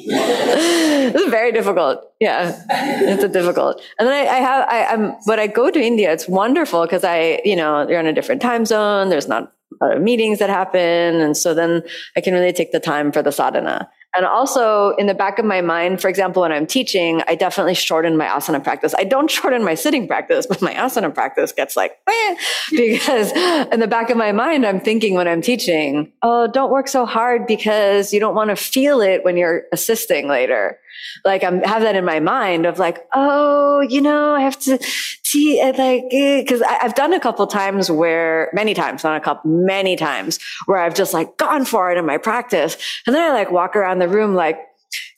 [0.07, 2.01] it's very difficult.
[2.21, 3.81] Yeah, it's a difficult.
[3.99, 7.05] And then I, I have, I, am but I go to India, it's wonderful because
[7.05, 9.09] I, you know, you're in a different time zone.
[9.09, 9.53] There's not
[9.99, 11.83] meetings that happen, and so then
[12.17, 13.89] I can really take the time for the sadhana.
[14.17, 17.75] And also in the back of my mind, for example, when I'm teaching, I definitely
[17.75, 18.95] shorten my asana practice.
[18.97, 22.37] I don't shorten my sitting practice, but my asana practice gets like, eh,
[22.71, 23.33] because
[23.73, 27.07] in the back of my mind, I'm thinking when I'm teaching, oh, don't work so
[27.07, 30.79] hard because you don't want to feel it when you're assisting later.
[31.25, 34.79] Like I'm have that in my mind of like, oh, you know, I have to
[35.23, 39.21] see uh, like, eh, because I've done a couple times where many times, not a
[39.21, 42.77] couple, many times where I've just like gone for it in my practice.
[43.07, 44.59] And then I like walk around the room like,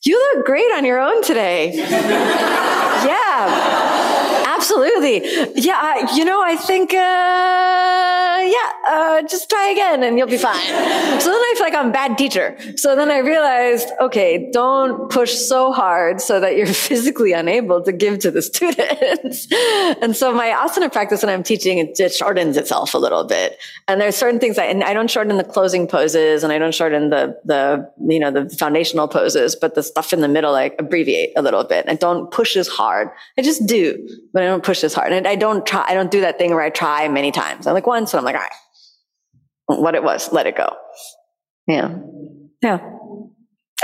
[0.05, 1.73] you look great on your own today.
[3.07, 3.07] yeah,
[4.57, 5.23] absolutely.
[5.55, 10.65] Yeah, you know, I think, uh, yeah, uh, just try again and you'll be fine.
[11.21, 12.57] so then I feel like I'm a bad teacher.
[12.77, 17.93] So then I realized, okay, don't push so hard so that you're physically unable to
[17.93, 19.49] give to the students.
[20.03, 23.59] and so my asana practice when I'm teaching, it, it, shortens itself a little bit.
[23.89, 26.75] And there's certain things that, and I don't shorten the closing poses and I don't
[26.75, 30.75] shorten the, the, you know, the foundational poses, but the stuff in the middle, like
[30.79, 31.85] abbreviate a little bit.
[31.89, 33.11] I don't push as hard.
[33.37, 35.13] I just do, but I don't push this hard.
[35.13, 37.67] And I don't try, I don't do that thing where I try many times.
[37.67, 40.75] I'm like once and I'm like, all right, what it was, let it go.
[41.67, 41.97] Yeah.
[42.63, 42.96] Yeah.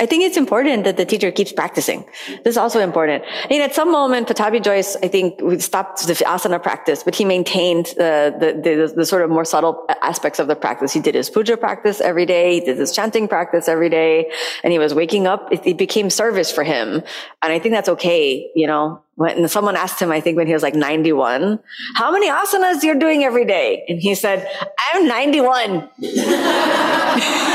[0.00, 2.06] I think it's important that the teacher keeps practicing.
[2.44, 3.24] This is also important.
[3.44, 7.26] I mean, at some moment, Pattabhi Jois, I think, stopped the asana practice, but he
[7.26, 10.94] maintained the, the, the, the, sort of more subtle aspects of the practice.
[10.94, 12.54] He did his puja practice every day.
[12.54, 14.32] He did his chanting practice every day.
[14.64, 15.52] And he was waking up.
[15.52, 17.02] It, it became service for him.
[17.42, 19.02] And I think that's okay, you know.
[19.16, 21.60] When someone asked him, I think when he was like 91,
[21.96, 23.84] how many asanas you're doing every day?
[23.86, 24.48] And he said,
[24.94, 25.90] I'm 91.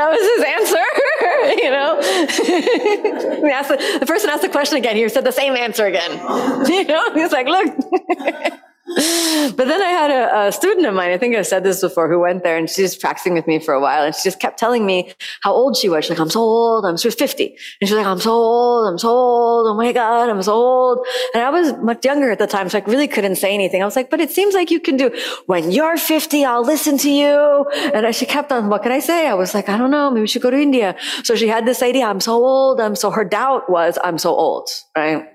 [0.00, 0.86] that was his answer,
[1.62, 2.00] you know.
[3.68, 4.96] the, the, person asked the question again.
[4.96, 6.12] He said the same answer again.
[6.70, 7.68] You know, he's like, look.
[9.56, 12.08] but then I had a, a, student of mine, I think I've said this before,
[12.08, 14.40] who went there and she was practicing with me for a while and she just
[14.40, 15.12] kept telling me
[15.42, 16.04] how old she was.
[16.04, 16.84] She's like, I'm so old.
[16.84, 17.56] I'm, she was 50.
[17.80, 18.88] And she's like, I'm so old.
[18.88, 19.68] I'm so old.
[19.68, 21.06] Oh my God, I'm so old.
[21.34, 23.80] And I was much younger at the time, so I really couldn't say anything.
[23.80, 25.16] I was like, but it seems like you can do,
[25.46, 27.66] when you're 50, I'll listen to you.
[27.94, 29.28] And she kept on, what can I say?
[29.28, 30.10] I was like, I don't know.
[30.10, 30.96] Maybe we should go to India.
[31.22, 32.06] So she had this idea.
[32.06, 32.80] I'm so old.
[32.80, 35.29] I'm so, her doubt was, I'm so old, right?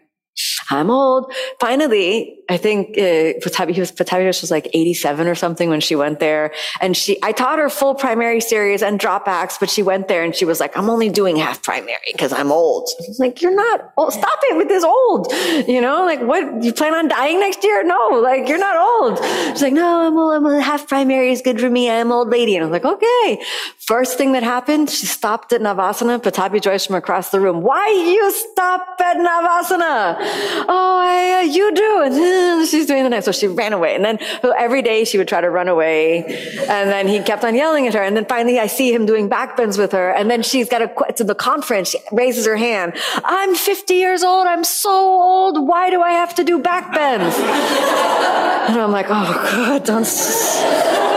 [0.70, 1.32] I'm old.
[1.59, 6.20] Finally, I think uh, Pattabhi, was, Pattabhi was like 87 or something when she went
[6.20, 6.53] there.
[6.80, 10.36] And she, I taught her full primary series and dropbacks, but she went there and
[10.36, 12.89] she was like, I'm only doing half primary because I'm old.
[13.20, 14.13] like, you're not old.
[14.13, 15.32] Stop it with this old.
[15.68, 17.84] You know, like what, you plan on dying next year?
[17.84, 19.18] No, like you're not old.
[19.49, 20.36] She's like, no, I'm old.
[20.36, 20.61] I'm old.
[20.61, 21.89] half primary is good for me.
[21.89, 22.55] I'm old lady.
[22.55, 23.43] And I was like, okay.
[23.80, 26.20] First thing that happened, she stopped at Navasana.
[26.20, 27.61] Pattabhi Jois from across the room.
[27.61, 30.55] Why you stop at Navasana?
[30.68, 32.01] Oh, I, uh, you do.
[32.06, 33.26] And then she's doing the next.
[33.26, 33.95] So she ran away.
[33.95, 34.20] And then
[34.58, 36.24] every day she would try to run away.
[36.68, 38.03] And then he kept on yelling at her.
[38.03, 40.12] And then finally I see him doing backbends with her.
[40.12, 41.89] And then she's got a, to the conference.
[41.89, 42.93] She raises her hand.
[43.24, 44.47] I'm 50 years old.
[44.47, 45.68] I'm so old.
[45.68, 47.38] Why do I have to do backbends?
[48.70, 50.06] and I'm like, oh God, don't,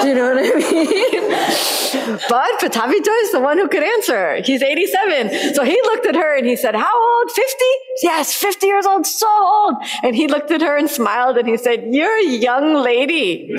[0.03, 2.19] do you know what I mean?
[2.29, 4.41] but Pattabhi is the one who could answer.
[4.43, 5.55] He's 87.
[5.55, 7.31] So he looked at her and he said, how old?
[7.31, 7.65] 50?
[8.03, 9.75] Yes, 50 years old, so old.
[10.03, 13.53] And he looked at her and smiled and he said, you're a young lady.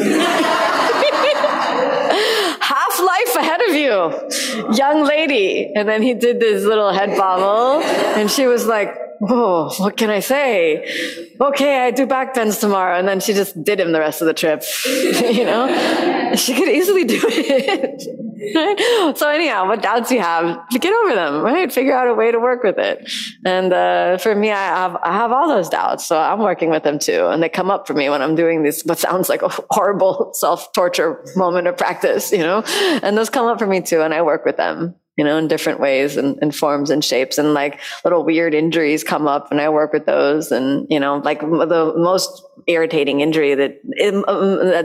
[2.62, 5.72] Half life ahead of you, young lady.
[5.76, 10.10] And then he did this little head bobble and she was like, oh, what can
[10.10, 11.36] I say?
[11.42, 12.98] Okay, I do back bends tomorrow.
[12.98, 14.64] And then she just did him the rest of the trip.
[14.86, 18.56] you know, she could easily do it.
[18.56, 19.16] right?
[19.20, 21.72] So anyhow, what doubts you have, get over them, right?
[21.72, 23.12] Figure out a way to work with it.
[23.46, 26.06] And, uh, for me, I have, I have all those doubts.
[26.06, 27.28] So I'm working with them too.
[27.28, 30.32] And they come up for me when I'm doing this, what sounds like a horrible
[30.34, 32.62] self torture moment of practice, you know,
[33.04, 34.02] and those come up for me too.
[34.02, 37.38] And I work with them you know, in different ways and, and, forms and shapes.
[37.38, 40.50] And like little weird injuries come up and I work with those.
[40.50, 44.24] And, you know, like the most irritating injury that, um,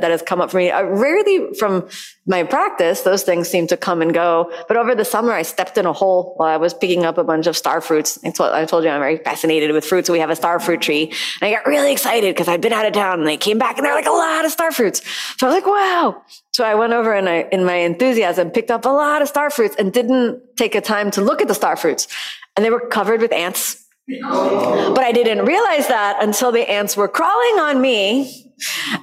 [0.00, 1.88] that has come up for me, uh, rarely from
[2.26, 4.50] my practice, those things seem to come and go.
[4.66, 7.22] But over the summer, I stepped in a hole while I was picking up a
[7.22, 8.18] bunch of star fruits.
[8.24, 10.10] I told, I told you I'm very fascinated with fruits.
[10.10, 11.12] We have a star fruit tree.
[11.40, 13.76] And I got really excited because I'd been out of town and they came back
[13.76, 15.00] and there were like a lot of star fruits.
[15.38, 16.22] So I was like, wow.
[16.54, 19.50] So I went over and I, in my enthusiasm, picked up a lot of star
[19.50, 22.06] fruits and didn't take a time to look at the star fruits.
[22.54, 23.84] And they were covered with ants.
[24.06, 28.52] But I didn't realize that until the ants were crawling on me.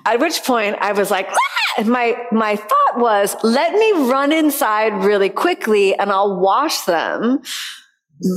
[0.06, 1.74] At which point I was like, ah!
[1.78, 7.42] and my, my thought was, let me run inside really quickly and I'll wash them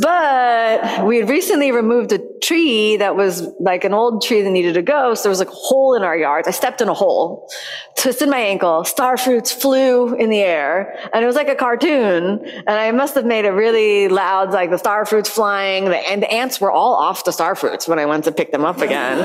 [0.01, 4.75] but we had recently removed a tree that was like an old tree that needed
[4.75, 5.15] to go.
[5.15, 6.45] So there was like a hole in our yard.
[6.47, 7.51] I stepped in a hole,
[7.99, 12.41] twisted my ankle, star fruits flew in the air, and it was like a cartoon.
[12.45, 16.33] And I must have made it really loud, like the star fruits flying, and the
[16.33, 19.21] ants were all off the star fruits when I went to pick them up again.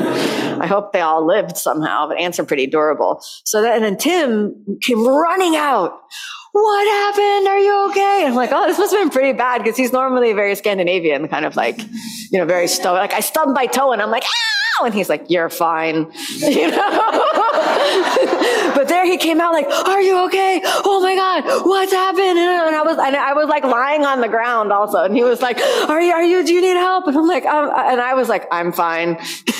[0.61, 3.21] I hope they all lived somehow, but ants are pretty durable.
[3.45, 5.93] So then, and then Tim came running out
[6.51, 7.47] what happened?
[7.47, 8.25] Are you okay?
[8.27, 11.45] I'm like, oh, this must have been pretty bad because he's normally very Scandinavian, kind
[11.45, 11.79] of like,
[12.31, 12.99] you know, very stoic.
[12.99, 14.85] Like I stubbed my toe and I'm like, ow!
[14.85, 16.11] And he's like, you're fine.
[16.39, 17.25] You know?
[18.75, 20.61] but there he came out like, are you okay?
[20.65, 22.39] Oh my God, what's happened?
[22.39, 25.03] And I was, and I was like lying on the ground also.
[25.03, 27.07] And he was like, are you, are you, do you need help?
[27.07, 29.13] And I'm like, um, and I was like, I'm fine.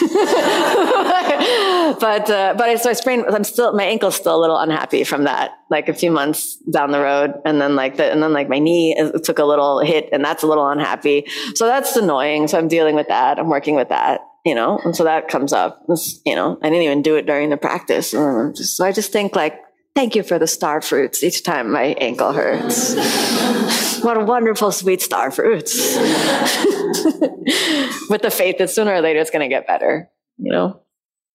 [2.00, 5.04] but, uh, but I, so I sprained, I'm still, my ankle's still a little unhappy
[5.04, 6.58] from that, like a few months
[6.90, 7.34] down the road.
[7.46, 10.44] And then like the, and then like my knee took a little hit and that's
[10.44, 11.26] a little unhappy.
[11.56, 12.48] So that's annoying.
[12.48, 13.40] So I'm dealing with that.
[13.40, 15.84] I'm working with that you know, and so that comes up.
[15.90, 18.12] It's, you know, I didn't even do it during the practice.
[18.12, 19.60] Just, so I just think like,
[19.96, 22.96] thank you for the star fruits each time my ankle hurts.
[24.04, 25.96] what a wonderful, sweet star fruits.
[28.10, 30.82] With the faith that sooner or later it's going to get better, you know?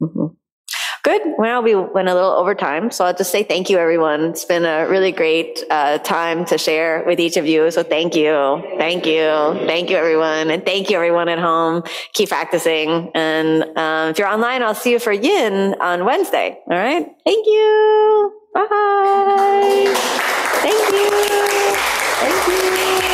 [0.03, 0.35] Mm-hmm.
[1.05, 1.21] Good.
[1.37, 4.23] Well, we went a little over time, so I'll just say thank you, everyone.
[4.23, 7.71] It's been a really great uh, time to share with each of you.
[7.71, 9.29] So thank you, thank you,
[9.67, 11.83] thank you, everyone, and thank you, everyone at home.
[12.15, 16.59] Keep practicing, and um, if you're online, I'll see you for Yin on Wednesday.
[16.71, 17.07] All right.
[17.27, 18.41] Thank you.
[18.55, 19.93] Bye.
[20.63, 21.11] Thank you.
[22.25, 23.14] Thank you.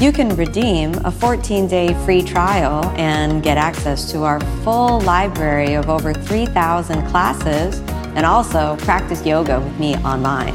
[0.00, 5.74] You can redeem a 14 day free trial and get access to our full library
[5.74, 7.78] of over 3,000 classes
[8.16, 10.54] and also practice yoga with me online.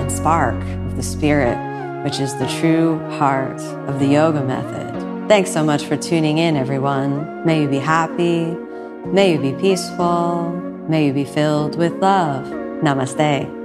[0.00, 1.56] and spark of the spirit,
[2.04, 5.28] which is the true heart of the yoga method.
[5.28, 7.44] Thanks so much for tuning in, everyone.
[7.46, 8.46] May you be happy.
[9.06, 10.50] May you be peaceful.
[10.88, 12.46] May you be filled with love.
[12.82, 13.59] Namaste.